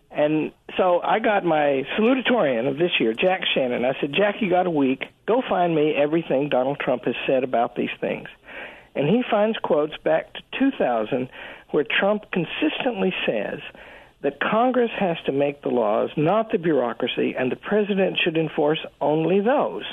And 0.10 0.54
so 0.78 1.02
I 1.02 1.20
got 1.20 1.44
my 1.44 1.84
salutatorian 2.00 2.70
of 2.70 2.78
this 2.78 2.92
year, 2.98 3.14
Jack 3.14 3.42
Shannon. 3.54 3.84
I 3.84 4.00
said, 4.00 4.14
Jack, 4.14 4.36
you 4.40 4.50
got 4.50 4.68
a 4.68 4.72
week. 4.72 5.04
Go 5.28 5.42
find 5.50 5.76
me 5.76 5.94
everything 5.94 6.48
Donald 6.48 6.80
Trump 6.80 7.04
has 7.06 7.16
said 7.28 7.44
about 7.44 7.76
these 7.76 7.90
things. 8.00 8.30
And 8.96 9.10
he 9.10 9.22
finds 9.30 9.58
quotes 9.58 9.98
back 9.98 10.34
to 10.34 10.42
2000 10.60 11.30
where 11.72 11.84
Trump 12.00 12.24
consistently 12.32 13.14
says 13.26 13.60
that 14.22 14.40
Congress 14.40 14.92
has 14.98 15.18
to 15.26 15.34
make 15.34 15.62
the 15.62 15.70
laws, 15.70 16.10
not 16.16 16.52
the 16.54 16.58
bureaucracy, 16.58 17.36
and 17.38 17.52
the 17.52 17.58
president 17.58 18.18
should 18.24 18.38
enforce 18.38 18.80
only 19.02 19.42
those. 19.42 19.84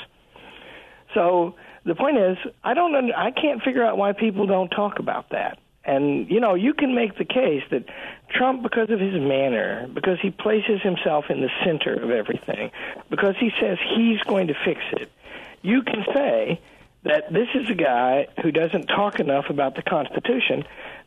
So 1.13 1.55
the 1.85 1.95
point 1.95 2.17
is, 2.17 2.37
I 2.63 2.73
don't, 2.73 2.95
under, 2.95 3.15
I 3.15 3.31
can't 3.31 3.61
figure 3.61 3.83
out 3.83 3.97
why 3.97 4.13
people 4.13 4.47
don't 4.47 4.69
talk 4.69 4.99
about 4.99 5.29
that. 5.29 5.59
And 5.85 6.29
you 6.29 6.39
know, 6.39 6.55
you 6.55 6.73
can 6.73 6.93
make 6.93 7.17
the 7.17 7.25
case 7.25 7.63
that 7.71 7.85
Trump, 8.29 8.61
because 8.63 8.89
of 8.89 8.99
his 8.99 9.13
manner, 9.13 9.87
because 9.91 10.19
he 10.21 10.29
places 10.29 10.81
himself 10.83 11.25
in 11.29 11.41
the 11.41 11.49
center 11.63 11.93
of 11.93 12.11
everything, 12.11 12.71
because 13.09 13.35
he 13.39 13.51
says 13.59 13.77
he's 13.95 14.21
going 14.23 14.47
to 14.47 14.53
fix 14.65 14.81
it, 14.93 15.09
you 15.61 15.81
can 15.81 16.05
say 16.13 16.61
that 17.03 17.31
this 17.31 17.47
is 17.55 17.69
a 17.69 17.75
guy 17.75 18.27
who 18.43 18.51
doesn't 18.51 18.87
talk 18.87 19.19
enough 19.19 19.45
about 19.49 19.75
the 19.75 19.81
Constitution, 19.81 20.65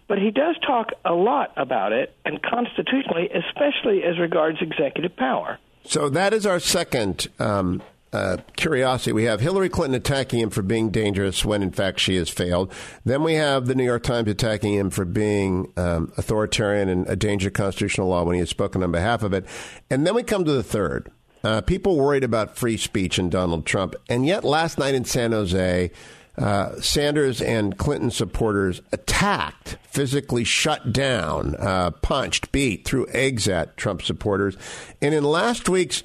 but 0.08 0.18
he 0.18 0.30
does 0.30 0.56
talk 0.66 0.88
a 1.04 1.12
lot 1.12 1.52
about 1.56 1.92
it, 1.92 2.14
and 2.24 2.42
constitutionally, 2.42 3.28
especially 3.28 4.02
as 4.02 4.18
regards 4.18 4.58
executive 4.61 5.14
power. 5.16 5.58
So 5.85 6.08
that 6.08 6.32
is 6.32 6.46
our 6.46 6.61
second 6.61 7.28
um, 7.38 7.82
uh, 8.12 8.37
curiosity. 8.57 9.12
We 9.12 9.25
have 9.25 9.40
Hillary 9.40 9.68
Clinton 9.68 9.94
attacking 9.94 10.40
him 10.40 10.51
for 10.51 10.62
being 10.62 10.90
dangerous 10.90 11.44
when, 11.44 11.62
in 11.62 11.70
fact, 11.70 12.01
she 12.01 12.16
has 12.16 12.29
failed. 12.29 12.72
Then 13.05 13.22
we 13.22 13.35
have 13.35 13.66
the 13.66 13.75
New 13.75 13.85
York 13.85 14.03
Times 14.03 14.29
attacking 14.29 14.75
him 14.75 14.90
for 14.90 15.05
being 15.05 15.72
um, 15.77 16.12
authoritarian 16.16 16.88
and 16.88 17.09
a 17.09 17.16
danger 17.16 17.48
to 17.48 17.51
constitutional 17.51 18.09
law 18.09 18.25
when 18.25 18.35
he 18.35 18.40
has 18.40 18.51
spoken 18.51 18.83
on 18.83 18.92
behalf 18.92 19.22
of 19.22 19.33
it. 19.33 19.46
And 19.90 20.07
then 20.07 20.14
we 20.14 20.22
come 20.22 20.44
to 20.44 20.53
the 20.53 20.62
third. 20.62 21.11
Uh, 21.44 21.61
people 21.61 21.96
worried 21.96 22.22
about 22.22 22.57
free 22.57 22.77
speech 22.77 23.18
and 23.18 23.31
Donald 23.31 23.66
Trump. 23.66 23.94
And 24.09 24.27
yet, 24.27 24.44
last 24.44 24.79
night 24.79 24.94
in 24.94 25.05
San 25.05 25.33
Jose, 25.33 25.90
uh, 26.38 26.81
Sanders 26.81 27.42
and 27.42 27.77
Clinton 27.77 28.11
supporters 28.11 28.81
attacked, 28.92 29.77
physically 29.83 30.44
shut 30.44 30.92
down, 30.92 31.55
uh, 31.57 31.90
punched, 31.90 32.53
beat, 32.53 32.85
threw 32.85 33.07
eggs 33.09 33.48
at 33.48 33.77
Trump 33.77 34.03
supporters. 34.03 34.57
And 35.01 35.14
in 35.14 35.25
last 35.25 35.68
week's 35.68 36.03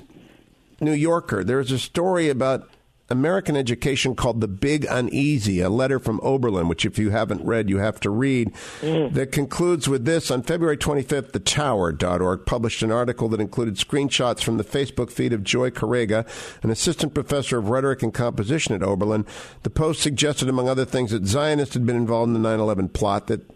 New 0.79 0.93
Yorker, 0.93 1.43
there's 1.43 1.71
a 1.71 1.79
story 1.79 2.29
about 2.29 2.69
American 3.09 3.55
education 3.55 4.15
called 4.15 4.41
The 4.41 4.47
Big 4.47 4.85
Uneasy, 4.89 5.61
a 5.61 5.69
letter 5.69 5.97
from 5.97 6.19
Oberlin, 6.21 6.67
which 6.67 6.85
if 6.85 6.99
you 6.99 7.11
haven't 7.11 7.45
read, 7.45 7.69
you 7.69 7.77
have 7.77 7.99
to 8.01 8.09
read, 8.09 8.53
mm. 8.81 9.13
that 9.13 9.31
concludes 9.31 9.87
with 9.87 10.03
this. 10.05 10.29
On 10.29 10.43
February 10.43 10.77
25th, 10.77 11.31
the 11.31 11.39
thetower.org 11.39 12.45
published 12.45 12.83
an 12.83 12.91
article 12.91 13.29
that 13.29 13.39
included 13.39 13.75
screenshots 13.75 14.43
from 14.43 14.57
the 14.57 14.63
Facebook 14.63 15.09
feed 15.09 15.31
of 15.31 15.43
Joy 15.43 15.69
Karega, 15.69 16.27
an 16.63 16.69
assistant 16.69 17.13
professor 17.13 17.57
of 17.57 17.69
rhetoric 17.69 18.03
and 18.03 18.13
composition 18.13 18.75
at 18.75 18.83
Oberlin. 18.83 19.25
The 19.63 19.69
post 19.69 20.01
suggested, 20.01 20.49
among 20.49 20.67
other 20.67 20.85
things, 20.85 21.11
that 21.11 21.25
Zionists 21.25 21.75
had 21.75 21.85
been 21.85 21.95
involved 21.95 22.27
in 22.27 22.33
the 22.33 22.39
9 22.39 22.59
11 22.59 22.89
plot, 22.89 23.27
that 23.27 23.49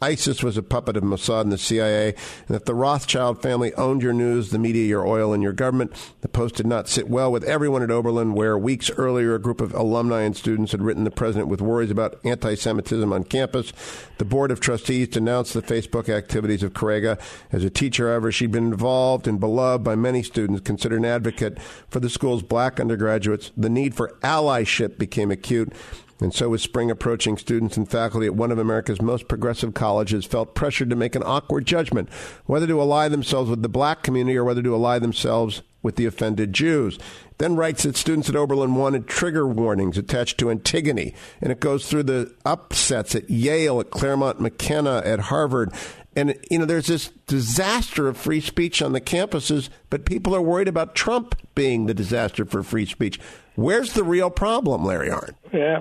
ISIS 0.00 0.42
was 0.42 0.56
a 0.56 0.62
puppet 0.62 0.96
of 0.96 1.02
Mossad 1.02 1.42
and 1.42 1.52
the 1.52 1.58
CIA, 1.58 2.14
and 2.46 2.54
that 2.54 2.66
the 2.66 2.74
Rothschild 2.74 3.42
family 3.42 3.74
owned 3.74 4.02
your 4.02 4.12
news, 4.12 4.50
the 4.50 4.58
media, 4.58 4.86
your 4.86 5.06
oil, 5.06 5.32
and 5.32 5.42
your 5.42 5.52
government. 5.52 5.92
The 6.20 6.28
Post 6.28 6.56
did 6.56 6.66
not 6.66 6.88
sit 6.88 7.08
well 7.08 7.32
with 7.32 7.44
everyone 7.44 7.82
at 7.82 7.90
Oberlin, 7.90 8.34
where 8.34 8.56
weeks 8.56 8.90
earlier 8.96 9.34
a 9.34 9.40
group 9.40 9.60
of 9.60 9.74
alumni 9.74 10.22
and 10.22 10.36
students 10.36 10.72
had 10.72 10.82
written 10.82 11.04
the 11.04 11.10
president 11.10 11.48
with 11.48 11.60
worries 11.60 11.90
about 11.90 12.20
anti 12.24 12.54
Semitism 12.54 13.12
on 13.12 13.24
campus. 13.24 13.72
The 14.18 14.24
Board 14.24 14.50
of 14.50 14.60
Trustees 14.60 15.08
denounced 15.08 15.54
the 15.54 15.62
Facebook 15.62 16.08
activities 16.08 16.62
of 16.62 16.74
Karega. 16.74 17.20
As 17.50 17.64
a 17.64 17.70
teacher, 17.70 18.08
however, 18.08 18.30
she'd 18.30 18.52
been 18.52 18.72
involved 18.72 19.26
and 19.26 19.40
beloved 19.40 19.84
by 19.84 19.96
many 19.96 20.22
students, 20.22 20.60
considered 20.60 20.98
an 20.98 21.04
advocate 21.04 21.58
for 21.88 22.00
the 22.00 22.10
school's 22.10 22.42
black 22.42 22.78
undergraduates. 22.78 23.50
The 23.56 23.68
need 23.68 23.94
for 23.94 24.16
allyship 24.22 24.98
became 24.98 25.30
acute. 25.30 25.72
And 26.20 26.34
so, 26.34 26.48
with 26.48 26.60
spring 26.60 26.90
approaching, 26.90 27.38
students 27.38 27.76
and 27.76 27.88
faculty 27.88 28.26
at 28.26 28.34
one 28.34 28.50
of 28.50 28.58
America's 28.58 29.00
most 29.00 29.28
progressive 29.28 29.74
colleges 29.74 30.24
felt 30.24 30.54
pressured 30.54 30.90
to 30.90 30.96
make 30.96 31.14
an 31.14 31.22
awkward 31.22 31.64
judgment 31.64 32.08
whether 32.46 32.66
to 32.66 32.80
ally 32.80 33.08
themselves 33.08 33.48
with 33.48 33.62
the 33.62 33.68
black 33.68 34.02
community 34.02 34.36
or 34.36 34.44
whether 34.44 34.62
to 34.62 34.74
ally 34.74 34.98
themselves 34.98 35.62
with 35.82 35.96
the 35.96 36.06
offended 36.06 36.52
Jews. 36.52 36.98
Then 37.38 37.54
writes 37.54 37.84
that 37.84 37.96
students 37.96 38.28
at 38.28 38.34
Oberlin 38.34 38.74
wanted 38.74 39.06
trigger 39.06 39.46
warnings 39.46 39.96
attached 39.96 40.38
to 40.38 40.50
Antigone, 40.50 41.14
and 41.40 41.52
it 41.52 41.60
goes 41.60 41.88
through 41.88 42.02
the 42.02 42.34
upsets 42.44 43.14
at 43.14 43.30
Yale, 43.30 43.78
at 43.78 43.90
Claremont 43.90 44.40
McKenna, 44.40 45.00
at 45.04 45.20
Harvard. 45.20 45.72
And, 46.16 46.36
you 46.50 46.58
know, 46.58 46.64
there's 46.64 46.88
this 46.88 47.10
disaster 47.28 48.08
of 48.08 48.16
free 48.16 48.40
speech 48.40 48.82
on 48.82 48.92
the 48.92 49.00
campuses, 49.00 49.68
but 49.88 50.04
people 50.04 50.34
are 50.34 50.42
worried 50.42 50.66
about 50.66 50.96
Trump 50.96 51.36
being 51.54 51.86
the 51.86 51.94
disaster 51.94 52.44
for 52.44 52.64
free 52.64 52.86
speech. 52.86 53.20
Where's 53.58 53.92
the 53.92 54.04
real 54.04 54.30
problem, 54.30 54.84
Larry 54.84 55.08
Arnn? 55.08 55.34
Yeah. 55.52 55.80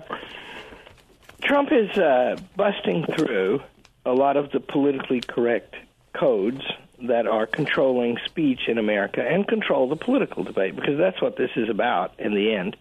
Trump 1.44 1.70
is 1.72 1.96
uh, 1.96 2.36
busting 2.56 3.06
through 3.16 3.62
a 4.04 4.14
lot 4.14 4.36
of 4.36 4.50
the 4.50 4.60
politically 4.60 5.22
correct 5.22 5.76
codes 6.12 6.64
that 7.08 7.28
are 7.28 7.46
controlling 7.46 8.18
speech 8.26 8.62
in 8.68 8.80
America 8.80 9.22
and 9.22 9.48
control 9.48 9.88
the 9.90 9.96
political 9.96 10.44
debate 10.44 10.76
because 10.76 10.98
that's 10.98 11.22
what 11.22 11.38
this 11.38 11.52
is 11.56 11.70
about 11.70 12.20
in 12.20 12.34
the 12.34 12.52
end. 12.52 12.76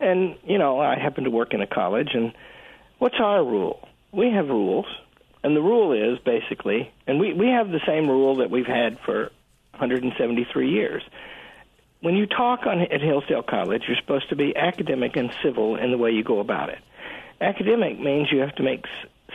And, 0.00 0.34
you 0.44 0.58
know, 0.58 0.80
I 0.80 0.98
happen 0.98 1.22
to 1.22 1.30
work 1.30 1.54
in 1.54 1.60
a 1.60 1.66
college, 1.68 2.10
and 2.12 2.32
what's 2.98 3.20
our 3.20 3.44
rule? 3.44 3.88
We 4.10 4.32
have 4.32 4.48
rules, 4.48 4.86
and 5.44 5.54
the 5.54 5.62
rule 5.62 5.92
is 5.92 6.18
basically, 6.18 6.92
and 7.06 7.20
we, 7.20 7.32
we 7.32 7.46
have 7.46 7.68
the 7.70 7.80
same 7.86 8.08
rule 8.08 8.38
that 8.38 8.50
we've 8.50 8.66
had 8.66 8.98
for 9.06 9.30
173 9.70 10.68
years 10.68 11.04
when 12.00 12.14
you 12.14 12.26
talk 12.26 12.66
on, 12.66 12.80
at 12.80 13.00
Hillsdale 13.00 13.42
College, 13.42 13.84
you're 13.88 13.96
supposed 13.96 14.28
to 14.30 14.36
be 14.36 14.54
academic 14.56 15.16
and 15.16 15.30
civil 15.42 15.76
in 15.76 15.90
the 15.90 15.98
way 15.98 16.10
you 16.10 16.22
go 16.22 16.40
about 16.40 16.68
it. 16.68 16.78
Academic 17.40 17.98
means 17.98 18.28
you 18.30 18.40
have 18.40 18.54
to 18.56 18.62
make 18.62 18.84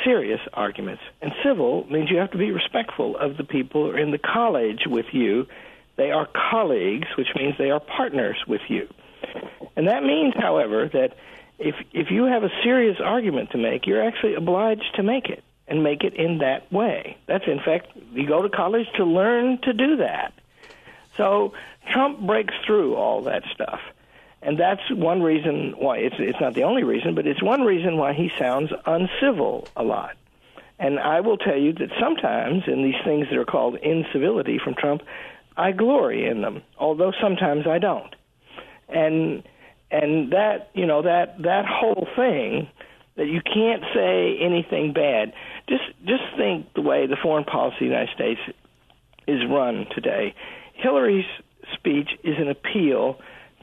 serious 0.04 0.40
arguments, 0.54 1.04
and 1.22 1.32
civil 1.44 1.86
means 1.90 2.10
you 2.10 2.18
have 2.18 2.32
to 2.32 2.38
be 2.38 2.52
respectful 2.52 3.18
of 3.18 3.38
the 3.38 3.44
people 3.44 3.86
who 3.86 3.92
are 3.92 4.00
in 4.00 4.12
the 4.12 4.18
college 4.18 4.82
with 4.88 5.08
you. 5.12 5.48
They 5.98 6.12
are 6.12 6.28
colleagues, 6.52 7.08
which 7.18 7.28
means 7.36 7.56
they 7.58 7.72
are 7.72 7.80
partners 7.80 8.38
with 8.48 8.62
you. 8.70 8.88
And 9.76 9.88
that 9.88 10.04
means, 10.04 10.34
however, 10.38 10.90
that 10.94 11.16
if 11.60 11.76
if 11.94 12.10
you 12.10 12.26
have 12.26 12.44
a 12.44 12.50
serious 12.64 12.98
argument 13.04 13.52
to 13.52 13.58
make, 13.58 13.86
you're 13.86 14.04
actually 14.04 14.34
obliged 14.36 14.96
to 14.96 15.04
make 15.04 15.30
it 15.30 15.44
and 15.68 15.84
make 15.84 16.04
it 16.04 16.16
in 16.16 16.40
that 16.40 16.72
way. 16.72 17.18
That's 17.28 17.46
in 17.48 17.60
fact 17.60 17.88
you 18.12 18.28
go 18.28 18.42
to 18.42 18.50
college 18.50 18.88
to 18.98 19.06
learn 19.06 19.60
to 19.64 19.74
do 19.74 19.98
that. 19.98 20.34
So 21.22 21.54
Trump 21.94 22.20
breaks 22.22 22.56
through 22.66 22.96
all 22.96 23.22
that 23.24 23.44
stuff. 23.54 23.80
And 24.42 24.58
that's 24.58 24.82
one 24.90 25.22
reason 25.22 25.76
why 25.78 25.98
it's 25.98 26.16
it's 26.18 26.42
not 26.42 26.56
the 26.56 26.64
only 26.64 26.84
reason, 26.84 27.14
but 27.14 27.28
it's 27.28 27.44
one 27.44 27.62
reason 27.62 27.98
why 27.98 28.14
he 28.14 28.32
sounds 28.40 28.72
uncivil 28.88 29.68
a 29.76 29.84
lot. 29.84 30.18
And 30.80 31.00
I 31.00 31.22
will 31.22 31.38
tell 31.38 31.56
you 31.56 31.74
that 31.74 31.90
sometimes 32.00 32.64
in 32.66 32.82
these 32.82 33.00
things 33.06 33.28
that 33.30 33.38
are 33.38 33.46
called 33.46 33.76
incivility 33.76 34.58
from 34.58 34.74
Trump, 34.74 35.04
I 35.56 35.74
glory 35.74 36.26
in 36.26 36.42
them, 36.42 36.64
although 36.80 37.14
sometimes 37.22 37.68
I 37.68 37.78
don't. 37.78 38.16
And 38.90 39.44
and 39.92 40.32
that 40.32 40.72
you 40.74 40.88
know 40.88 41.04
that 41.04 41.40
that 41.44 41.66
whole 41.68 42.08
thing 42.16 42.68
that 43.16 43.28
you 43.28 43.42
can't 43.42 43.84
say 43.94 44.40
anything 44.40 44.94
bad. 44.94 45.34
Just 45.70 45.84
just 46.04 46.24
think 46.36 46.74
the 46.74 46.82
way 46.82 47.06
the 47.06 47.18
foreign 47.22 47.44
policy 47.44 47.76
of 47.76 47.80
the 47.80 47.86
United 47.86 48.16
States 48.16 48.42
is 49.28 49.46
run 49.48 49.86
today. 49.94 50.34
Hillary's 50.82 51.26
speech 51.74 52.10
is 52.24 52.36
an 52.38 52.50
appeal 52.50 53.20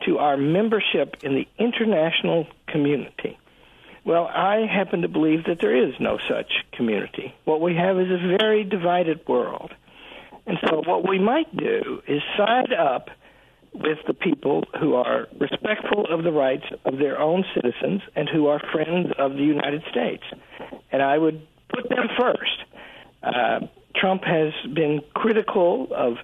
to 0.07 0.19
our 0.19 0.37
membership 0.37 1.17
in 1.23 1.35
the 1.35 1.49
international 1.59 2.47
community. 2.69 3.39
Well, 4.05 4.27
I 4.27 4.67
happen 4.67 5.03
to 5.03 5.09
believe 5.09 5.45
that 5.45 5.61
there 5.61 5.77
is 5.77 5.95
no 6.01 6.19
such 6.29 6.51
community. 6.73 7.35
What 7.45 7.61
we 7.61 7.75
have 7.75 7.99
is 7.99 8.09
a 8.11 8.37
very 8.39 8.65
divided 8.65 9.27
world. 9.27 9.73
And 10.47 10.59
so, 10.67 10.83
what 10.87 11.07
we 11.07 11.19
might 11.19 11.55
do 11.55 12.01
is 12.07 12.23
side 12.37 12.73
up 12.73 13.11
with 13.75 13.99
the 14.07 14.15
people 14.15 14.65
who 14.81 14.95
are 14.95 15.29
respectful 15.39 16.07
of 16.11 16.25
the 16.25 16.33
rights 16.33 16.65
of 16.87 16.99
their 16.99 17.21
own 17.21 17.45
citizens 17.55 18.01
and 18.17 18.29
who 18.29 18.47
are 18.47 18.61
friends 18.73 19.09
of 19.19 19.35
the 19.35 19.43
United 19.43 19.83
States. 19.91 20.23
And 20.91 21.03
I 21.03 21.19
would 21.19 21.47
put 21.69 21.89
them 21.91 22.09
first. 22.19 22.65
Uh, 23.23 23.67
Trump 23.95 24.25
has 24.25 24.55
been 24.73 25.03
critical 25.15 25.89
of 25.95 26.15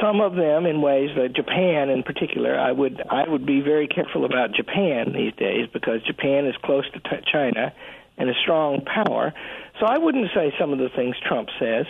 some 0.00 0.20
of 0.20 0.34
them 0.34 0.66
in 0.66 0.80
ways 0.80 1.10
that 1.16 1.34
Japan 1.34 1.90
in 1.90 2.02
particular 2.02 2.58
I 2.58 2.72
would 2.72 3.02
I 3.10 3.28
would 3.28 3.46
be 3.46 3.60
very 3.60 3.88
careful 3.88 4.24
about 4.24 4.52
Japan 4.52 5.12
these 5.12 5.34
days 5.34 5.68
because 5.72 6.02
Japan 6.02 6.46
is 6.46 6.54
close 6.62 6.84
to 6.92 7.22
China 7.30 7.72
and 8.16 8.28
a 8.28 8.34
strong 8.42 8.84
power. 8.84 9.32
So 9.78 9.86
I 9.86 9.98
wouldn't 9.98 10.30
say 10.34 10.52
some 10.58 10.72
of 10.72 10.78
the 10.78 10.88
things 10.88 11.16
Trump 11.26 11.48
says 11.58 11.86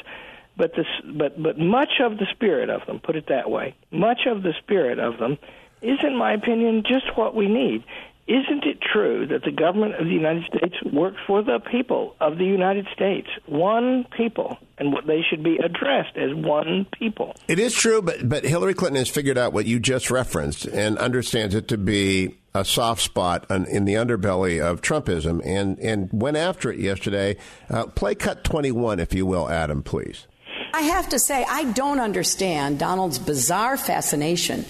but 0.59 0.75
this 0.75 0.87
but 1.05 1.41
but 1.41 1.59
much 1.59 2.01
of 2.01 2.19
the 2.19 2.27
spirit 2.33 2.69
of 2.69 2.85
them 2.87 2.99
put 2.99 3.17
it 3.17 3.29
that 3.29 3.49
way 3.49 3.75
much 3.91 4.27
of 4.27 4.43
the 4.43 4.53
spirit 4.59 4.99
of 4.99 5.17
them 5.19 5.39
is 5.81 5.99
in 6.03 6.17
my 6.17 6.33
opinion 6.35 6.83
just 6.83 7.17
what 7.17 7.35
we 7.35 7.47
need 7.47 7.85
isn't 8.29 8.65
it 8.65 8.79
true 8.81 9.27
that 9.29 9.43
the 9.43 9.51
government 9.51 9.95
of 9.95 10.05
the 10.05 10.13
United 10.13 10.45
States 10.45 10.75
works 10.93 11.17
for 11.27 11.43
the 11.43 11.61
people 11.71 12.15
of 12.21 12.37
the 12.37 12.45
United 12.45 12.87
States, 12.95 13.27
one 13.47 14.07
people, 14.17 14.59
and 14.77 14.93
what 14.93 15.07
they 15.07 15.23
should 15.29 15.43
be 15.43 15.57
addressed 15.57 16.17
as 16.17 16.35
one 16.35 16.87
people? 16.99 17.35
It 17.49 17.59
is 17.59 17.73
true, 17.73 18.03
but 18.03 18.29
but 18.29 18.45
Hillary 18.45 18.75
Clinton 18.75 18.99
has 18.99 19.09
figured 19.09 19.39
out 19.39 19.55
what 19.55 19.65
you 19.65 19.81
just 19.81 20.11
referenced 20.11 20.67
and 20.67 20.99
understands 20.99 21.55
it 21.55 21.69
to 21.69 21.79
be 21.79 22.37
a 22.55 22.67
soft 22.67 23.01
spot 23.01 23.51
in 23.51 23.87
the 23.87 23.95
underbelly 23.95 24.61
of 24.61 24.83
Trumpism, 24.83 25.41
and 25.45 25.79
and 25.79 26.11
went 26.13 26.37
after 26.37 26.71
it 26.71 26.79
yesterday. 26.79 27.37
Uh, 27.71 27.87
play 27.87 28.15
cut 28.15 28.45
twenty 28.45 28.73
one, 28.73 29.01
if 29.01 29.15
you 29.15 29.25
will, 29.25 29.49
Adam, 29.49 29.83
please. 29.83 30.27
I 30.75 30.83
have 30.83 31.09
to 31.09 31.19
say, 31.19 31.47
I 31.49 31.65
don't 31.73 31.99
understand 31.99 32.79
Donald's 32.79 33.19
bizarre 33.19 33.79
fascination 33.79 34.67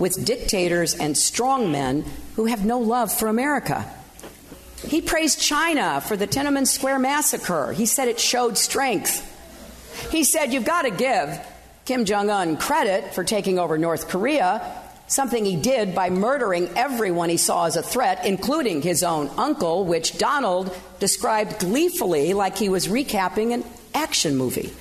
with 0.00 0.24
dictators 0.24 0.94
and 0.94 1.14
strongmen 1.14 2.04
who 2.36 2.46
have 2.46 2.64
no 2.64 2.78
love 2.78 3.12
for 3.12 3.28
America. 3.28 3.88
He 4.84 5.02
praised 5.02 5.40
China 5.40 6.00
for 6.00 6.16
the 6.16 6.26
Tiananmen 6.26 6.66
Square 6.66 7.00
massacre. 7.00 7.72
He 7.72 7.84
said 7.86 8.08
it 8.08 8.18
showed 8.18 8.56
strength. 8.56 9.26
He 10.10 10.24
said 10.24 10.52
you've 10.52 10.64
got 10.64 10.82
to 10.82 10.90
give 10.90 11.38
Kim 11.84 12.04
Jong 12.06 12.30
un 12.30 12.56
credit 12.56 13.14
for 13.14 13.24
taking 13.24 13.58
over 13.58 13.76
North 13.76 14.08
Korea, 14.08 14.62
something 15.06 15.44
he 15.44 15.56
did 15.56 15.94
by 15.94 16.08
murdering 16.08 16.70
everyone 16.76 17.28
he 17.28 17.36
saw 17.36 17.66
as 17.66 17.76
a 17.76 17.82
threat, 17.82 18.24
including 18.24 18.80
his 18.80 19.02
own 19.02 19.28
uncle, 19.36 19.84
which 19.84 20.16
Donald 20.16 20.74
described 20.98 21.58
gleefully 21.58 22.32
like 22.32 22.56
he 22.56 22.68
was 22.68 22.88
recapping 22.88 23.52
an 23.52 23.64
action 23.92 24.36
movie. 24.36 24.72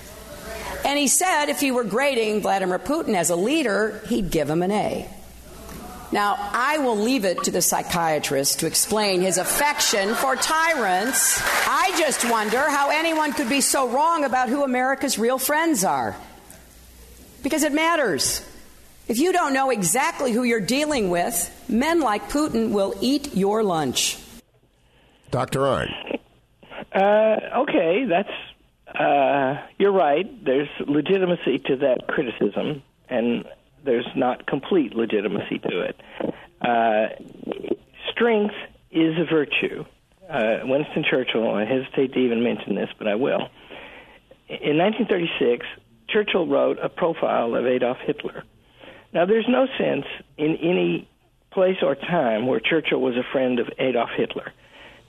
And 0.86 0.98
he 0.98 1.08
said 1.08 1.46
if 1.50 1.60
he 1.60 1.72
were 1.72 1.84
grading 1.84 2.42
Vladimir 2.42 2.80
Putin 2.80 3.15
as 3.15 3.30
a 3.30 3.36
leader, 3.36 4.02
he'd 4.08 4.32
give 4.32 4.50
him 4.50 4.63
an 4.63 4.72
A. 4.72 5.10
Now, 6.12 6.38
I 6.54 6.80
will 6.80 6.98
leave 6.98 7.24
it 7.24 7.44
to 7.44 7.52
the 7.52 7.62
psychiatrist 7.62 8.62
to 8.62 8.65
explain 8.65 9.22
his 9.22 9.38
affection 9.38 10.15
for 10.15 10.36
tyrants. 10.36 11.39
I 11.68 11.94
just 12.00 12.28
wonder 12.30 12.58
how 12.58 12.89
anyone 12.89 13.32
could 13.32 13.48
be 13.48 13.62
so 13.62 13.88
wrong 13.89 14.24
about 14.24 14.50
who 14.50 14.63
America's 14.63 15.20
real 15.20 15.38
friends 15.38 15.84
are. 15.84 16.15
Because 17.44 17.62
it 17.62 17.74
matters. 17.74 18.44
If 19.08 19.20
you 19.20 19.32
don't 19.32 19.54
know 19.54 19.70
exactly 19.70 20.32
who 20.32 20.44
you're 20.44 20.60
dealing 20.60 21.12
with, 21.12 21.65
men 21.70 22.00
like 22.00 22.30
Putin 22.30 22.72
will 22.72 22.96
eat 23.02 23.36
your 23.36 23.63
lunch. 23.63 24.18
Dr. 25.30 25.60
Arnn. 25.60 26.20
Uh, 26.92 27.62
okay, 27.62 28.06
that's 28.06 28.30
uh, 29.00 29.62
you're 29.78 29.94
right. 29.94 30.28
There's 30.44 30.70
legitimacy 30.86 31.60
to 31.68 31.78
that 31.78 32.08
criticism, 32.08 32.84
and 33.10 33.46
there's 33.84 34.08
not 34.16 34.46
complete 34.46 34.94
legitimacy 34.94 35.60
to 35.60 35.82
it. 35.82 36.02
Uh, 36.62 37.08
strength 38.12 38.56
is 38.92 39.18
a 39.18 39.26
virtue. 39.26 39.86
Uh, 40.30 40.60
Winston 40.66 41.06
Churchill, 41.10 41.50
I 41.50 41.66
hesitate 41.66 42.14
to 42.14 42.20
even 42.20 42.44
mention 42.44 42.76
this, 42.76 42.90
but 42.98 43.08
I 43.08 43.16
will. 43.16 43.50
In 44.50 44.78
1936, 44.78 45.66
Churchill 46.10 46.48
wrote 46.48 46.78
a 46.82 46.90
profile 46.90 47.56
of 47.56 47.66
Adolf 47.66 47.98
Hitler. 48.06 48.44
Now, 49.14 49.26
there's 49.26 49.48
no 49.48 49.68
sense 49.78 50.06
in 50.38 50.58
any 50.58 51.08
place 51.52 51.78
or 51.82 51.96
time 51.96 52.48
where 52.48 52.60
Churchill 52.60 53.00
was 53.00 53.16
a 53.16 53.24
friend 53.32 53.60
of 53.60 53.70
Adolf 53.80 54.10
Hitler. 54.16 54.52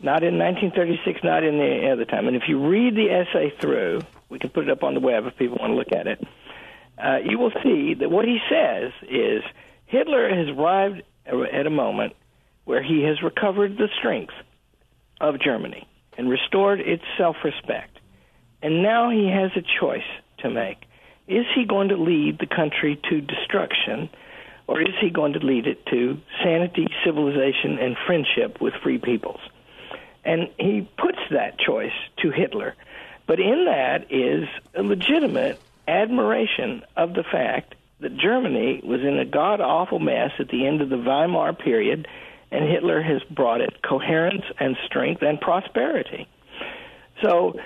Not 0.03 0.23
in 0.23 0.39
1936, 0.39 1.21
not 1.23 1.45
in 1.45 1.61
any 1.61 1.91
other 1.91 2.07
time. 2.07 2.27
And 2.27 2.37
if 2.37 2.45
you 2.49 2.67
read 2.67 2.95
the 2.95 3.11
essay 3.11 3.53
through, 3.61 4.01
we 4.31 4.39
can 4.39 4.49
put 4.49 4.65
it 4.65 4.71
up 4.71 4.83
on 4.83 4.95
the 4.95 5.01
web 5.01 5.27
if 5.27 5.37
people 5.37 5.59
want 5.61 5.73
to 5.73 5.77
look 5.77 5.93
at 5.93 6.07
it. 6.07 6.27
Uh, 6.99 7.19
you 7.25 7.39
will 7.39 7.53
see 7.63 7.95
that 7.95 8.11
what 8.11 8.25
he 8.25 8.39
says 8.51 8.93
is 9.03 9.43
Hitler 9.87 10.29
has 10.35 10.49
arrived 10.49 11.03
at 11.27 11.67
a 11.67 11.71
moment 11.71 12.15
where 12.65 12.83
he 12.83 13.03
has 13.03 13.23
recovered 13.23 13.77
the 13.77 13.89
strength 13.99 14.35
of 15.21 15.41
Germany 15.41 15.87
and 16.17 16.29
restored 16.29 16.81
its 16.81 17.05
self 17.19 17.37
respect. 17.45 17.99
And 18.63 18.83
now 18.83 19.11
he 19.11 19.29
has 19.29 19.51
a 19.57 19.65
choice 19.81 20.09
to 20.39 20.51
make. 20.51 20.79
Is 21.27 21.47
he 21.55 21.65
going 21.65 21.89
to 21.89 21.97
lead 21.97 22.39
the 22.39 22.47
country 22.47 23.01
to 23.09 23.21
destruction, 23.21 24.11
or 24.67 24.81
is 24.81 24.95
he 25.01 25.11
going 25.11 25.35
to 25.35 25.39
lead 25.39 25.67
it 25.67 25.85
to 25.87 26.19
sanity, 26.43 26.87
civilization, 27.05 27.79
and 27.79 27.97
friendship 28.07 28.61
with 28.61 28.75
free 28.83 28.99
peoples? 28.99 29.41
And 30.25 30.49
he 30.59 30.89
puts 30.99 31.19
that 31.31 31.59
choice 31.59 31.93
to 32.19 32.31
Hitler. 32.31 32.75
But 33.27 33.41
in 33.41 33.67
that 33.67 34.13
is 34.13 34.49
a 34.75 34.83
legitimate 34.83 35.61
admiration 35.87 36.83
of 36.97 37.15
the 37.15 37.23
fact 37.23 37.75
that 38.01 38.17
Germany 38.17 38.81
was 38.83 39.01
in 39.01 39.19
a 39.19 39.25
god 39.25 39.61
awful 39.61 39.99
mess 39.99 40.33
at 40.39 40.49
the 40.49 40.67
end 40.67 40.81
of 40.81 40.89
the 40.89 40.97
Weimar 40.97 41.53
period, 41.53 42.09
and 42.51 42.69
Hitler 42.69 43.03
has 43.03 43.23
brought 43.31 43.61
it 43.61 43.83
coherence 43.83 44.45
and 44.59 44.77
strength 44.87 45.23
and 45.23 45.41
prosperity. 45.41 46.27
So 47.23 47.59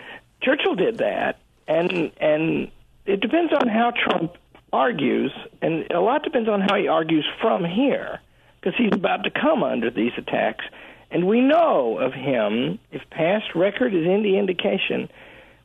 Churchill 0.43 0.75
did 0.75 0.99
that, 0.99 1.39
and 1.67 2.11
and 2.21 2.71
it 3.07 3.21
depends 3.21 3.53
on 3.53 3.69
how 3.69 3.93
Trump 3.93 4.37
argues, 4.73 5.33
and 5.63 5.91
a 5.91 6.01
lot 6.01 6.25
depends 6.25 6.49
on 6.49 6.61
how 6.61 6.75
he 6.77 6.89
argues 6.89 7.27
from 7.41 7.65
here, 7.65 8.21
because 8.61 8.77
he's 8.77 8.93
about 8.93 9.25
to 9.25 9.31
come 9.31 9.63
under 9.63 9.91
these 9.91 10.13
attacks. 10.17 10.65
And 11.11 11.27
we 11.27 11.41
know 11.41 11.99
of 11.99 12.13
him, 12.13 12.79
if 12.91 13.03
past 13.11 13.55
record 13.55 13.95
is 13.95 14.07
any 14.07 14.37
indication, 14.37 15.09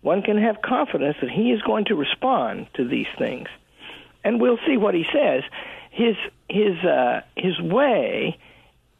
one 0.01 0.21
can 0.21 0.37
have 0.37 0.61
confidence 0.61 1.17
that 1.21 1.29
he 1.29 1.51
is 1.51 1.61
going 1.61 1.85
to 1.85 1.95
respond 1.95 2.67
to 2.75 2.87
these 2.87 3.07
things. 3.17 3.47
And 4.23 4.39
we'll 4.39 4.59
see 4.67 4.77
what 4.77 4.93
he 4.93 5.05
says. 5.11 5.43
His 5.91 6.15
his 6.47 6.77
uh, 6.83 7.21
his 7.35 7.59
way 7.59 8.37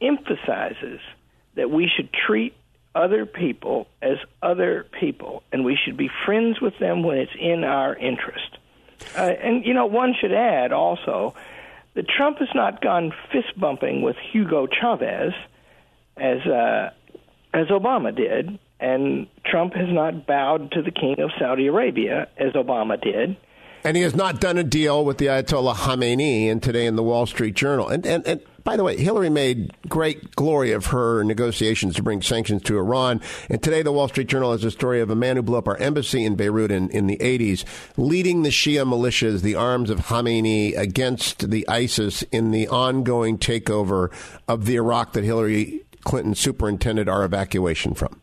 emphasizes 0.02 1.00
that 1.56 1.70
we 1.70 1.88
should 1.88 2.12
treat 2.12 2.56
other 2.96 3.26
people 3.26 3.88
as 4.02 4.18
other 4.42 4.86
people, 5.00 5.44
and 5.52 5.64
we 5.64 5.78
should 5.78 5.98
be 5.98 6.10
friends 6.26 6.60
with 6.60 6.78
them 6.80 7.04
when 7.04 7.18
it's 7.18 7.36
in 7.40 7.64
our 7.64 7.96
interest. 7.96 8.58
Uh, 9.16 9.22
and 9.22 9.66
you 9.66 9.74
know, 9.74 9.86
one 9.86 10.16
should 10.20 10.34
add 10.34 10.72
also 10.72 11.36
that 11.94 12.08
Trump 12.08 12.40
has 12.40 12.50
not 12.54 12.82
gone 12.82 13.14
fist 13.32 13.58
bumping 13.60 14.02
with 14.02 14.16
Hugo 14.32 14.68
Chavez 14.68 15.34
as 16.20 16.46
uh, 16.46 16.92
as 17.54 17.68
Obama 17.68 18.16
did, 18.16 18.60
and 18.80 19.28
Trump 19.46 19.74
has 19.74 19.88
not 19.90 20.26
bowed 20.26 20.72
to 20.72 20.82
the 20.82 20.92
king 20.92 21.20
of 21.20 21.32
Saudi 21.40 21.68
Arabia 21.68 22.28
as 22.38 22.54
Obama 22.54 23.02
did. 23.02 23.38
And 23.84 23.96
he 23.96 24.04
has 24.04 24.14
not 24.14 24.42
done 24.42 24.58
a 24.58 24.64
deal 24.64 25.06
with 25.06 25.20
the 25.20 25.28
Ayatollah 25.28 25.76
Khamenei, 25.76 26.52
and 26.52 26.62
today 26.62 26.86
in 26.86 26.96
the 26.96 27.04
Wall 27.04 27.26
Street 27.26 27.56
Journal. 27.56 27.88
And, 27.88 28.06
and, 28.06 28.28
and 28.28 28.42
by 28.66 28.76
the 28.76 28.84
way, 28.84 28.98
Hillary 28.98 29.30
made 29.30 29.72
great 29.88 30.36
glory 30.36 30.74
of 30.74 30.88
her 30.88 31.24
negotiations 31.24 31.96
to 31.96 32.04
bring 32.04 32.22
sanctions 32.22 32.62
to 32.64 32.78
Iran. 32.78 33.22
And 33.50 33.64
today, 33.64 33.82
the 33.82 33.94
Wall 33.94 34.10
Street 34.10 34.28
Journal 34.28 34.52
has 34.52 34.66
a 34.66 34.72
story 34.72 35.00
of 35.00 35.10
a 35.10 35.16
man 35.16 35.38
who 35.38 35.42
blew 35.42 35.58
up 35.58 35.68
our 35.68 35.78
embassy 35.78 36.26
in 36.26 36.36
Beirut 36.36 36.72
in, 36.72 36.90
in 36.90 37.08
the 37.08 37.18
80s, 37.18 37.64
leading 37.96 38.44
the 38.44 38.50
Shia 38.50 38.86
militias, 38.86 39.42
the 39.42 39.56
arms 39.56 39.90
of 39.90 40.00
Khamenei, 40.00 40.78
against 40.78 41.50
the 41.50 41.68
ISIS 41.70 42.22
in 42.24 42.52
the 42.52 42.68
ongoing 42.68 43.38
takeover 43.38 44.12
of 44.48 44.66
the 44.66 44.76
Iraq 44.76 45.14
that 45.14 45.24
Hillary 45.24 45.86
Clinton 46.04 46.36
superintended 46.36 47.10
our 47.10 47.24
evacuation 47.24 47.94
from. 47.94 48.22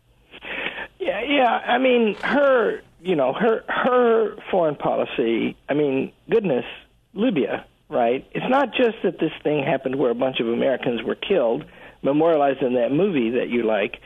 Yeah, 0.99 1.21
yeah. 1.21 1.61
I 1.65 1.77
mean, 1.77 2.15
her, 2.15 2.81
you 3.01 3.15
know, 3.15 3.33
her 3.33 3.63
her 3.67 4.35
foreign 4.51 4.75
policy. 4.75 5.55
I 5.69 5.73
mean, 5.73 6.11
goodness, 6.29 6.65
Libya 7.13 7.65
right? 7.89 8.27
It's 8.31 8.49
not 8.49 8.73
just 8.73 8.97
that 9.03 9.19
this 9.19 9.31
thing 9.43 9.63
happened 9.63 9.95
where 9.95 10.11
a 10.11 10.15
bunch 10.15 10.39
of 10.39 10.47
Americans 10.47 11.03
were 11.03 11.15
killed, 11.15 11.65
memorialized 12.01 12.61
in 12.61 12.75
that 12.75 12.91
movie 12.91 13.31
that 13.31 13.49
you 13.49 13.63
like 13.63 13.97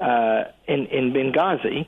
uh, 0.00 0.44
in 0.66 0.86
in 0.86 1.12
Benghazi. 1.12 1.86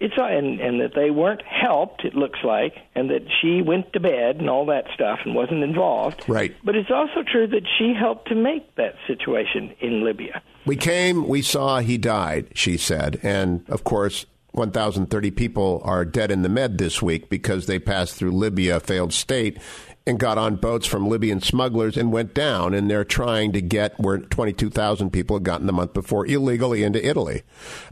It's 0.00 0.14
uh, 0.18 0.24
and 0.24 0.60
and 0.60 0.80
that 0.80 0.94
they 0.94 1.10
weren't 1.10 1.42
helped. 1.42 2.04
It 2.04 2.14
looks 2.14 2.40
like, 2.42 2.74
and 2.94 3.10
that 3.10 3.22
she 3.40 3.62
went 3.62 3.92
to 3.92 4.00
bed 4.00 4.36
and 4.36 4.50
all 4.50 4.66
that 4.66 4.86
stuff 4.94 5.20
and 5.24 5.34
wasn't 5.34 5.62
involved. 5.62 6.24
Right. 6.28 6.54
But 6.64 6.74
it's 6.74 6.90
also 6.90 7.22
true 7.22 7.46
that 7.46 7.62
she 7.78 7.94
helped 7.94 8.28
to 8.28 8.34
make 8.34 8.74
that 8.76 8.96
situation 9.06 9.74
in 9.80 10.04
Libya. 10.04 10.42
We 10.64 10.76
came, 10.76 11.26
we 11.26 11.42
saw, 11.42 11.80
he 11.80 11.98
died. 11.98 12.48
She 12.54 12.76
said, 12.76 13.18
and 13.22 13.68
of 13.68 13.84
course, 13.84 14.26
1,030 14.52 15.30
people 15.30 15.80
are 15.84 16.04
dead 16.04 16.30
in 16.30 16.42
the 16.42 16.48
med 16.48 16.78
this 16.78 17.00
week 17.00 17.28
because 17.28 17.66
they 17.66 17.78
passed 17.78 18.14
through 18.14 18.32
Libya, 18.32 18.80
failed 18.80 19.12
state, 19.12 19.58
and 20.06 20.18
got 20.18 20.36
on 20.36 20.56
boats 20.56 20.86
from 20.86 21.08
Libyan 21.08 21.40
smugglers 21.40 21.96
and 21.96 22.12
went 22.12 22.34
down. 22.34 22.74
And 22.74 22.90
they're 22.90 23.04
trying 23.04 23.52
to 23.52 23.60
get 23.60 23.98
where 23.98 24.18
22,000 24.18 25.10
people 25.10 25.36
had 25.36 25.44
gotten 25.44 25.66
the 25.66 25.72
month 25.72 25.94
before 25.94 26.26
illegally 26.26 26.82
into 26.82 27.04
Italy. 27.04 27.42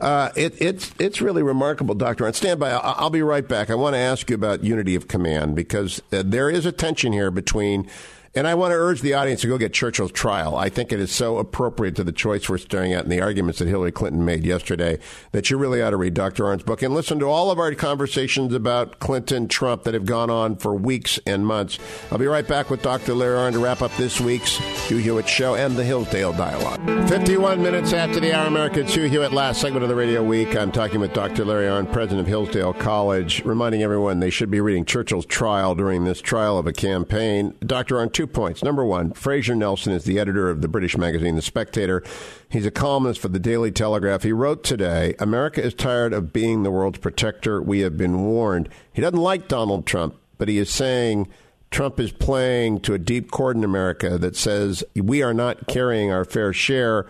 Uh, 0.00 0.30
it, 0.36 0.60
it's 0.60 0.92
it's 0.98 1.20
really 1.20 1.42
remarkable, 1.42 1.94
Doctor. 1.94 2.26
And 2.26 2.34
stand 2.34 2.60
by. 2.60 2.70
I'll, 2.70 2.94
I'll, 2.96 3.10
be 3.10 3.22
right 3.22 3.46
back. 3.46 3.70
I 3.70 3.74
want 3.74 3.94
to 3.94 3.98
ask 3.98 4.28
you 4.28 4.34
about 4.34 4.64
unity 4.64 4.94
of 4.94 5.08
command 5.08 5.56
because 5.56 6.02
uh, 6.12 6.22
there 6.24 6.50
is 6.50 6.66
a 6.66 6.72
tension 6.72 7.12
here 7.12 7.30
between 7.30 7.88
and 8.34 8.46
I 8.46 8.54
want 8.54 8.70
to 8.70 8.76
urge 8.76 9.00
the 9.00 9.14
audience 9.14 9.40
to 9.40 9.48
go 9.48 9.58
get 9.58 9.72
Churchill's 9.72 10.12
trial. 10.12 10.56
I 10.56 10.68
think 10.68 10.92
it 10.92 11.00
is 11.00 11.10
so 11.10 11.38
appropriate 11.38 11.96
to 11.96 12.04
the 12.04 12.12
choice 12.12 12.48
we're 12.48 12.58
staring 12.58 12.92
at 12.92 13.02
and 13.02 13.10
the 13.10 13.20
arguments 13.20 13.58
that 13.58 13.66
Hillary 13.66 13.90
Clinton 13.90 14.24
made 14.24 14.44
yesterday 14.44 15.00
that 15.32 15.50
you 15.50 15.58
really 15.58 15.82
ought 15.82 15.90
to 15.90 15.96
read 15.96 16.14
Dr. 16.14 16.44
Arnn's 16.44 16.62
book 16.62 16.80
and 16.82 16.94
listen 16.94 17.18
to 17.18 17.26
all 17.26 17.50
of 17.50 17.58
our 17.58 17.74
conversations 17.74 18.54
about 18.54 19.00
Clinton, 19.00 19.48
Trump 19.48 19.82
that 19.82 19.94
have 19.94 20.06
gone 20.06 20.30
on 20.30 20.56
for 20.56 20.74
weeks 20.74 21.18
and 21.26 21.44
months. 21.44 21.78
I'll 22.12 22.18
be 22.18 22.26
right 22.26 22.46
back 22.46 22.70
with 22.70 22.82
Dr. 22.82 23.14
Larry 23.14 23.36
Arnn 23.36 23.52
to 23.54 23.58
wrap 23.58 23.82
up 23.82 23.94
this 23.96 24.20
week's 24.20 24.56
Hugh 24.88 24.98
Hewitt 24.98 25.28
Show 25.28 25.56
and 25.56 25.76
the 25.76 25.84
Hillsdale 25.84 26.32
Dialogue. 26.32 27.08
51 27.08 27.60
minutes 27.60 27.92
after 27.92 28.20
the 28.20 28.32
hour, 28.32 28.46
America. 28.46 28.84
Hugh 28.84 29.08
Hewitt, 29.08 29.32
last 29.32 29.60
segment 29.60 29.82
of 29.82 29.88
the 29.88 29.96
Radio 29.96 30.22
Week. 30.22 30.54
I'm 30.56 30.70
talking 30.70 31.00
with 31.00 31.12
Dr. 31.12 31.44
Larry 31.44 31.66
Arnn, 31.66 31.92
president 31.92 32.20
of 32.20 32.26
Hillsdale 32.28 32.74
College, 32.74 33.44
reminding 33.44 33.82
everyone 33.82 34.20
they 34.20 34.30
should 34.30 34.50
be 34.50 34.60
reading 34.60 34.84
Churchill's 34.84 35.26
trial 35.26 35.74
during 35.74 36.04
this 36.04 36.20
trial 36.20 36.58
of 36.58 36.68
a 36.68 36.72
campaign. 36.72 37.54
Dr. 37.66 37.96
Arnn, 37.96 38.12
two 38.20 38.26
points. 38.26 38.62
Number 38.62 38.84
one, 38.84 39.14
Fraser 39.14 39.54
Nelson 39.54 39.94
is 39.94 40.04
the 40.04 40.18
editor 40.18 40.50
of 40.50 40.60
the 40.60 40.68
British 40.68 40.94
magazine 40.94 41.36
The 41.36 41.42
Spectator. 41.42 42.02
He's 42.50 42.66
a 42.66 42.70
columnist 42.70 43.18
for 43.18 43.28
the 43.28 43.38
Daily 43.38 43.72
Telegraph. 43.72 44.24
He 44.24 44.32
wrote 44.32 44.62
today, 44.62 45.14
America 45.18 45.64
is 45.64 45.72
tired 45.72 46.12
of 46.12 46.30
being 46.30 46.62
the 46.62 46.70
world's 46.70 46.98
protector. 46.98 47.62
We 47.62 47.80
have 47.80 47.96
been 47.96 48.22
warned. 48.26 48.68
He 48.92 49.00
doesn't 49.00 49.18
like 49.18 49.48
Donald 49.48 49.86
Trump, 49.86 50.16
but 50.36 50.48
he 50.48 50.58
is 50.58 50.68
saying 50.68 51.28
Trump 51.70 51.98
is 51.98 52.12
playing 52.12 52.80
to 52.80 52.92
a 52.92 52.98
deep 52.98 53.30
chord 53.30 53.56
in 53.56 53.64
America 53.64 54.18
that 54.18 54.36
says 54.36 54.84
we 54.94 55.22
are 55.22 55.32
not 55.32 55.66
carrying 55.66 56.12
our 56.12 56.26
fair 56.26 56.52
share 56.52 57.06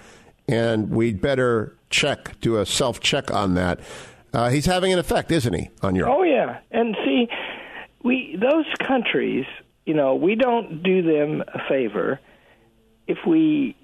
and 0.46 0.90
we'd 0.90 1.20
better 1.20 1.76
check, 1.88 2.40
do 2.40 2.56
a 2.56 2.64
self 2.64 3.00
check 3.00 3.32
on 3.32 3.54
that. 3.54 3.80
Uh, 4.32 4.48
he's 4.48 4.66
having 4.66 4.92
an 4.92 5.00
effect, 5.00 5.32
isn't 5.32 5.54
he, 5.54 5.70
on 5.82 5.96
Europe? 5.96 6.14
Oh 6.16 6.22
yeah, 6.22 6.60
and 6.70 6.96
see, 7.04 7.26
we 8.04 8.38
those 8.40 8.66
countries 8.86 9.44
you 9.84 9.94
know, 9.94 10.14
we 10.14 10.34
don't 10.34 10.82
do 10.82 11.02
them 11.02 11.42
a 11.42 11.68
favor 11.68 12.20
if 13.06 13.18
we 13.26 13.76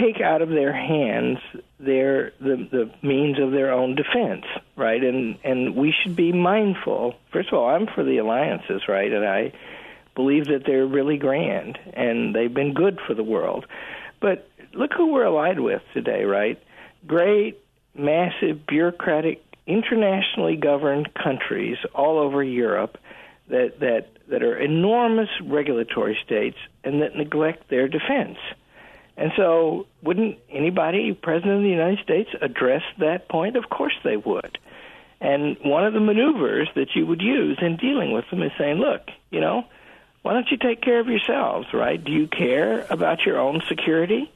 take 0.00 0.20
out 0.20 0.42
of 0.42 0.48
their 0.48 0.72
hands 0.72 1.38
their 1.78 2.32
the 2.40 2.68
the 2.70 2.90
means 3.02 3.38
of 3.38 3.52
their 3.52 3.72
own 3.72 3.94
defense, 3.94 4.44
right? 4.76 5.02
And 5.02 5.38
and 5.44 5.76
we 5.76 5.92
should 5.92 6.16
be 6.16 6.32
mindful. 6.32 7.14
First 7.32 7.48
of 7.48 7.58
all, 7.58 7.68
I'm 7.68 7.86
for 7.86 8.02
the 8.02 8.18
alliances, 8.18 8.82
right? 8.88 9.12
And 9.12 9.24
I 9.26 9.52
believe 10.14 10.46
that 10.46 10.64
they're 10.66 10.86
really 10.86 11.16
grand 11.16 11.78
and 11.94 12.34
they've 12.34 12.52
been 12.52 12.74
good 12.74 13.00
for 13.06 13.14
the 13.14 13.24
world. 13.24 13.66
But 14.20 14.48
look 14.72 14.92
who 14.94 15.12
we're 15.12 15.24
allied 15.24 15.60
with 15.60 15.82
today, 15.94 16.24
right? 16.24 16.62
Great, 17.06 17.58
massive, 17.94 18.66
bureaucratic, 18.66 19.42
internationally 19.66 20.56
governed 20.56 21.12
countries 21.14 21.76
all 21.94 22.18
over 22.18 22.42
Europe 22.42 22.98
that 23.48 23.80
that 23.80 24.11
that 24.28 24.42
are 24.42 24.56
enormous 24.58 25.28
regulatory 25.42 26.18
states 26.24 26.56
and 26.84 27.02
that 27.02 27.16
neglect 27.16 27.68
their 27.68 27.88
defense. 27.88 28.38
And 29.16 29.32
so, 29.36 29.86
wouldn't 30.02 30.38
anybody, 30.50 31.12
President 31.12 31.56
of 31.56 31.62
the 31.62 31.68
United 31.68 32.02
States, 32.02 32.30
address 32.40 32.82
that 32.98 33.28
point? 33.28 33.56
Of 33.56 33.68
course 33.68 33.94
they 34.02 34.16
would. 34.16 34.58
And 35.20 35.56
one 35.62 35.84
of 35.84 35.92
the 35.92 36.00
maneuvers 36.00 36.68
that 36.74 36.96
you 36.96 37.06
would 37.06 37.22
use 37.22 37.58
in 37.60 37.76
dealing 37.76 38.12
with 38.12 38.24
them 38.30 38.42
is 38.42 38.50
saying, 38.58 38.78
look, 38.78 39.02
you 39.30 39.40
know, 39.40 39.64
why 40.22 40.32
don't 40.32 40.50
you 40.50 40.56
take 40.56 40.80
care 40.80 40.98
of 40.98 41.08
yourselves, 41.08 41.68
right? 41.72 42.02
Do 42.02 42.10
you 42.10 42.26
care 42.26 42.86
about 42.90 43.24
your 43.26 43.38
own 43.38 43.62
security? 43.68 44.30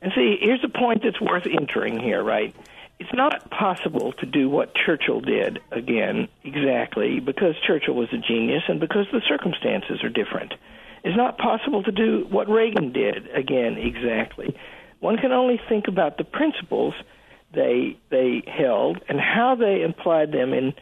And 0.00 0.12
see, 0.14 0.36
here's 0.40 0.64
a 0.64 0.68
point 0.68 1.02
that's 1.02 1.20
worth 1.20 1.46
entering 1.46 1.98
here, 1.98 2.22
right? 2.22 2.54
It's 2.98 3.12
not 3.12 3.50
possible 3.50 4.12
to 4.20 4.26
do 4.26 4.48
what 4.48 4.74
Churchill 4.74 5.20
did 5.20 5.60
again 5.70 6.28
exactly 6.44 7.20
because 7.20 7.54
Churchill 7.66 7.94
was 7.94 8.08
a 8.12 8.18
genius 8.18 8.62
and 8.68 8.78
because 8.78 9.06
the 9.12 9.22
circumstances 9.28 10.04
are 10.04 10.08
different. 10.08 10.54
It's 11.04 11.16
not 11.16 11.36
possible 11.36 11.82
to 11.82 11.92
do 11.92 12.26
what 12.30 12.48
Reagan 12.48 12.92
did 12.92 13.28
again 13.34 13.76
exactly. 13.76 14.56
One 15.00 15.16
can 15.16 15.32
only 15.32 15.60
think 15.68 15.88
about 15.88 16.16
the 16.16 16.24
principles 16.24 16.94
they 17.52 17.98
they 18.10 18.42
held 18.46 19.00
and 19.08 19.20
how 19.20 19.56
they 19.56 19.82
applied 19.82 20.32
them 20.32 20.54
in 20.54 20.72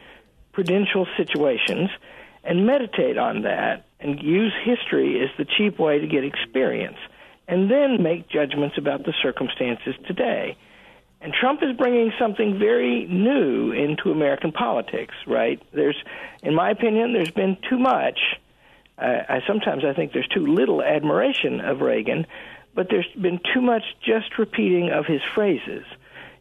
prudential 0.53 1.07
situations 1.17 1.89
and 2.43 2.65
meditate 2.65 3.17
on 3.17 3.43
that 3.43 3.85
and 3.99 4.21
use 4.21 4.53
history 4.63 5.21
as 5.21 5.29
the 5.37 5.45
cheap 5.45 5.79
way 5.79 5.99
to 5.99 6.07
get 6.07 6.23
experience 6.23 6.97
and 7.47 7.69
then 7.69 8.01
make 8.01 8.29
judgments 8.29 8.77
about 8.77 9.03
the 9.05 9.13
circumstances 9.21 9.95
today. 10.07 10.57
And 11.21 11.31
Trump 11.33 11.61
is 11.61 11.77
bringing 11.77 12.11
something 12.17 12.57
very 12.57 13.05
new 13.05 13.71
into 13.71 14.11
American 14.11 14.51
politics, 14.51 15.13
right? 15.27 15.61
There's, 15.71 15.95
in 16.41 16.55
my 16.55 16.71
opinion, 16.71 17.13
there's 17.13 17.31
been 17.31 17.57
too 17.69 17.77
much. 17.77 18.19
Uh, 18.97 19.19
I 19.29 19.41
sometimes 19.45 19.85
I 19.85 19.93
think 19.93 20.13
there's 20.13 20.27
too 20.27 20.47
little 20.47 20.81
admiration 20.81 21.61
of 21.61 21.81
Reagan, 21.81 22.25
but 22.73 22.89
there's 22.89 23.07
been 23.19 23.39
too 23.53 23.61
much 23.61 23.83
just 24.03 24.39
repeating 24.39 24.89
of 24.89 25.05
his 25.05 25.21
phrases. 25.35 25.85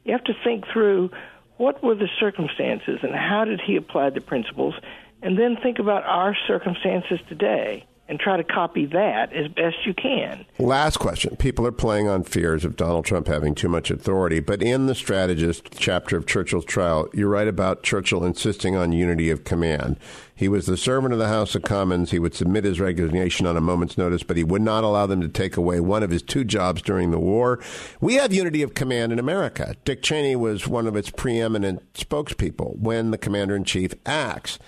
You 0.04 0.12
have 0.12 0.24
to 0.24 0.34
think 0.44 0.66
through 0.72 1.10
what 1.58 1.82
were 1.82 1.94
the 1.94 2.08
circumstances 2.18 3.00
and 3.02 3.14
how 3.14 3.44
did 3.44 3.60
he 3.60 3.76
apply 3.76 4.10
the 4.10 4.22
principles, 4.22 4.74
and 5.22 5.38
then 5.38 5.58
think 5.62 5.78
about 5.78 6.04
our 6.04 6.34
circumstances 6.46 7.20
today 7.28 7.84
and 8.10 8.18
try 8.18 8.36
to 8.36 8.42
copy 8.42 8.86
that 8.86 9.32
as 9.32 9.46
best 9.48 9.76
you 9.86 9.94
can. 9.94 10.44
Last 10.58 10.96
question. 10.96 11.36
People 11.36 11.64
are 11.64 11.72
playing 11.72 12.08
on 12.08 12.24
fears 12.24 12.64
of 12.64 12.74
Donald 12.74 13.04
Trump 13.04 13.28
having 13.28 13.54
too 13.54 13.68
much 13.68 13.88
authority, 13.88 14.40
but 14.40 14.60
in 14.62 14.86
the 14.86 14.96
strategist 14.96 15.68
chapter 15.78 16.16
of 16.16 16.26
Churchill's 16.26 16.64
trial, 16.64 17.08
you 17.14 17.28
write 17.28 17.46
about 17.46 17.84
Churchill 17.84 18.24
insisting 18.24 18.74
on 18.74 18.90
unity 18.90 19.30
of 19.30 19.44
command. 19.44 19.96
He 20.34 20.48
was 20.48 20.66
the 20.66 20.76
servant 20.76 21.12
of 21.12 21.20
the 21.20 21.28
House 21.28 21.54
of 21.54 21.62
Commons. 21.62 22.10
He 22.10 22.18
would 22.18 22.34
submit 22.34 22.64
his 22.64 22.80
resignation 22.80 23.46
on 23.46 23.56
a 23.56 23.60
moment's 23.60 23.96
notice, 23.96 24.24
but 24.24 24.36
he 24.36 24.42
would 24.42 24.62
not 24.62 24.82
allow 24.82 25.06
them 25.06 25.20
to 25.20 25.28
take 25.28 25.56
away 25.56 25.78
one 25.78 26.02
of 26.02 26.10
his 26.10 26.22
two 26.22 26.42
jobs 26.42 26.82
during 26.82 27.12
the 27.12 27.18
war. 27.18 27.60
We 28.00 28.14
have 28.14 28.32
unity 28.32 28.62
of 28.62 28.74
command 28.74 29.12
in 29.12 29.20
America. 29.20 29.76
Dick 29.84 30.02
Cheney 30.02 30.34
was 30.34 30.66
one 30.66 30.88
of 30.88 30.96
its 30.96 31.10
preeminent 31.10 31.92
spokespeople 31.92 32.76
when 32.78 33.12
the 33.12 33.18
commander 33.18 33.54
in 33.54 33.62
chief 33.62 33.92
acts. 34.04 34.58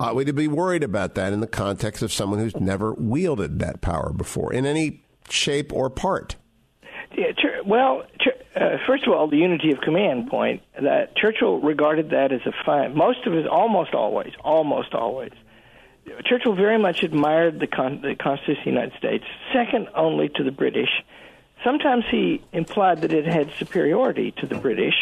Ought 0.00 0.14
we 0.14 0.24
to 0.24 0.32
be 0.32 0.46
worried 0.46 0.84
about 0.84 1.16
that 1.16 1.32
in 1.32 1.40
the 1.40 1.48
context 1.48 2.04
of 2.04 2.12
someone 2.12 2.38
who's 2.38 2.54
never 2.54 2.94
wielded 2.94 3.58
that 3.58 3.80
power 3.80 4.12
before 4.12 4.52
in 4.52 4.64
any 4.64 5.02
shape 5.28 5.72
or 5.72 5.90
part? 5.90 6.36
Yeah, 7.16 7.32
well, 7.66 8.04
uh, 8.54 8.76
first 8.86 9.08
of 9.08 9.12
all, 9.12 9.26
the 9.26 9.38
unity 9.38 9.72
of 9.72 9.80
command 9.80 10.28
point 10.28 10.62
that 10.80 11.16
Churchill 11.16 11.60
regarded 11.60 12.10
that 12.10 12.30
as 12.30 12.42
a 12.46 12.52
fine. 12.64 12.96
Most 12.96 13.26
of 13.26 13.32
his, 13.32 13.46
almost 13.50 13.92
always, 13.92 14.32
almost 14.44 14.94
always, 14.94 15.32
Churchill 16.26 16.54
very 16.54 16.78
much 16.78 17.02
admired 17.02 17.58
the, 17.58 17.66
con- 17.66 18.00
the 18.00 18.14
Constitution 18.14 18.60
of 18.60 18.64
the 18.64 18.70
United 18.70 18.98
States, 18.98 19.24
second 19.52 19.88
only 19.96 20.28
to 20.28 20.44
the 20.44 20.52
British. 20.52 20.90
Sometimes 21.64 22.04
he 22.08 22.40
implied 22.52 23.00
that 23.00 23.12
it 23.12 23.26
had 23.26 23.50
superiority 23.58 24.32
to 24.38 24.46
the 24.46 24.58
British. 24.58 24.94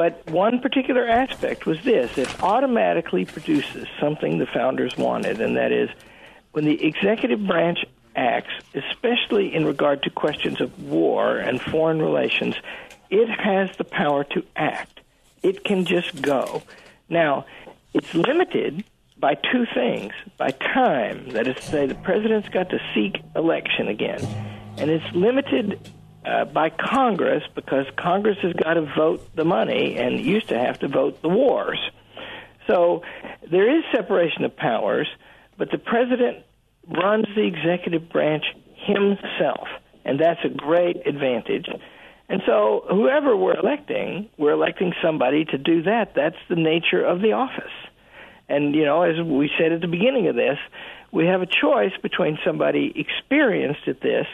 But 0.00 0.26
one 0.30 0.60
particular 0.60 1.06
aspect 1.06 1.66
was 1.66 1.78
this 1.82 2.16
it 2.16 2.42
automatically 2.42 3.26
produces 3.26 3.86
something 4.00 4.38
the 4.38 4.46
founders 4.46 4.96
wanted, 4.96 5.42
and 5.42 5.58
that 5.58 5.72
is 5.72 5.90
when 6.52 6.64
the 6.64 6.82
executive 6.82 7.46
branch 7.46 7.84
acts, 8.16 8.54
especially 8.74 9.54
in 9.54 9.66
regard 9.66 10.02
to 10.04 10.08
questions 10.08 10.62
of 10.62 10.84
war 10.84 11.36
and 11.36 11.60
foreign 11.60 12.00
relations, 12.00 12.54
it 13.10 13.28
has 13.28 13.76
the 13.76 13.84
power 13.84 14.24
to 14.24 14.42
act. 14.56 15.00
It 15.42 15.64
can 15.64 15.84
just 15.84 16.22
go. 16.22 16.62
Now, 17.10 17.44
it's 17.92 18.14
limited 18.14 18.84
by 19.18 19.34
two 19.34 19.66
things 19.74 20.14
by 20.38 20.52
time, 20.52 21.28
that 21.32 21.46
is 21.46 21.56
to 21.56 21.62
say, 21.62 21.84
the 21.84 21.94
president's 21.94 22.48
got 22.48 22.70
to 22.70 22.80
seek 22.94 23.20
election 23.36 23.88
again, 23.88 24.26
and 24.78 24.88
it's 24.88 25.14
limited 25.14 25.78
uh, 26.24 26.44
by 26.44 26.70
Congress 26.70 27.42
because 27.54 27.86
Congress 27.96 28.38
has 28.42 28.52
got 28.52 28.74
to 28.74 28.82
vote 28.96 29.34
the 29.34 29.44
money 29.44 29.96
and 29.96 30.20
used 30.20 30.48
to 30.48 30.58
have 30.58 30.78
to 30.80 30.88
vote 30.88 31.22
the 31.22 31.28
wars. 31.28 31.78
So 32.66 33.02
there 33.50 33.78
is 33.78 33.84
separation 33.92 34.44
of 34.44 34.56
powers, 34.56 35.08
but 35.56 35.70
the 35.70 35.78
president 35.78 36.44
runs 36.86 37.26
the 37.34 37.46
executive 37.46 38.08
branch 38.10 38.44
himself, 38.76 39.68
and 40.04 40.20
that's 40.20 40.40
a 40.44 40.48
great 40.48 41.06
advantage. 41.06 41.68
And 42.28 42.42
so, 42.46 42.84
whoever 42.88 43.36
we're 43.36 43.58
electing, 43.58 44.28
we're 44.38 44.52
electing 44.52 44.92
somebody 45.02 45.44
to 45.46 45.58
do 45.58 45.82
that. 45.82 46.14
That's 46.14 46.36
the 46.48 46.54
nature 46.54 47.04
of 47.04 47.20
the 47.20 47.32
office. 47.32 47.72
And, 48.48 48.72
you 48.74 48.84
know, 48.84 49.02
as 49.02 49.20
we 49.20 49.50
said 49.58 49.72
at 49.72 49.80
the 49.80 49.88
beginning 49.88 50.28
of 50.28 50.36
this, 50.36 50.58
we 51.10 51.26
have 51.26 51.42
a 51.42 51.46
choice 51.46 51.92
between 52.02 52.38
somebody 52.44 52.92
experienced 52.94 53.88
at 53.88 54.00
this 54.00 54.26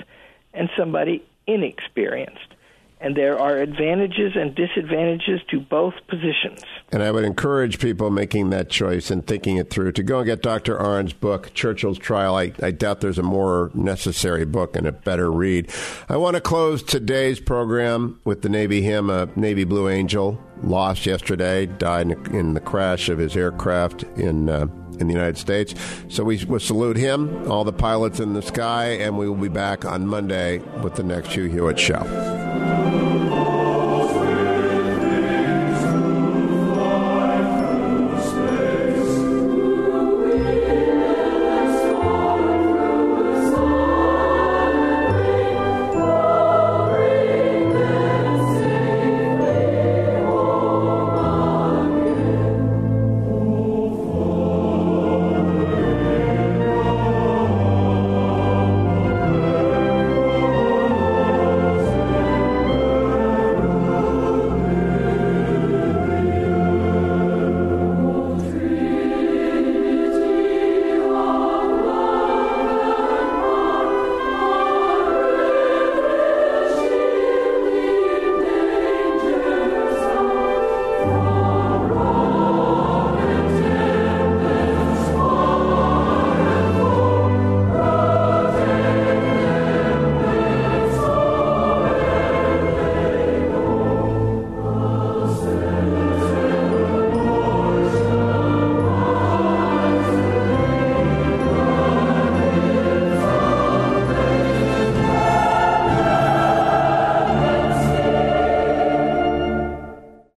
and 0.53 0.69
somebody 0.77 1.23
inexperienced. 1.47 2.55
And 2.99 3.15
there 3.15 3.39
are 3.39 3.59
advantages 3.59 4.33
and 4.37 4.55
disadvantages 4.55 5.41
to 5.51 5.61
both 5.61 5.93
positions. 6.09 6.63
And 6.91 7.03
I 7.03 7.11
would 7.11 7.25
encourage 7.25 7.79
people 7.79 8.11
making 8.11 8.49
that 8.51 8.71
choice 8.71 9.11
and 9.11 9.27
thinking 9.27 9.59
it 9.59 9.69
through 9.69 9.93
to 9.93 10.03
go 10.03 10.21
and 10.21 10.27
get 10.27 10.41
Dr. 10.41 10.79
Arnn's 10.79 11.13
book, 11.13 11.53
Churchill's 11.53 11.99
Trial. 11.99 12.37
I, 12.37 12.53
I 12.63 12.71
doubt 12.71 13.03
there's 13.03 13.19
a 13.19 13.23
more 13.23 13.71
necessary 13.75 14.47
book 14.47 14.77
and 14.77 14.87
a 14.87 14.93
better 14.93 15.31
read. 15.31 15.71
I 16.09 16.17
want 16.17 16.37
to 16.37 16.41
close 16.41 16.83
today's 16.83 17.39
program 17.39 18.19
with 18.25 18.41
the 18.41 18.49
Navy 18.49 18.81
hymn, 18.81 19.11
a 19.11 19.29
Navy 19.37 19.65
Blue 19.65 19.91
Angel, 19.91 20.41
lost 20.63 21.07
yesterday, 21.07 21.67
died 21.67 22.11
in, 22.29 22.55
the 22.55 22.61
crash 22.61 23.09
of 23.09 23.19
his 23.19 23.37
aircraft 23.37 24.05
in. 24.17 24.49
Uh, 24.49 24.67
in 24.99 25.09
the 25.09 25.13
United 25.13 25.37
States. 25.37 25.75
So 26.09 26.25
we 26.25 26.43
will 26.47 26.59
salute 26.59 26.97
him, 26.97 27.51
all 27.51 27.65
the 27.65 27.73
pilots 27.73 28.19
in 28.19 28.33
the 28.33 28.41
sky, 28.41 28.93
and 28.93 29.19
we 29.19 29.29
will 29.29 29.37
be 29.37 29.49
back 29.49 29.85
on 29.85 30.07
Monday 30.07 30.61
with 30.83 30.95
the 30.95 31.03
next 31.03 31.33
Hugh 31.33 31.51
Hewitt 31.51 31.79
Show. 31.79 32.96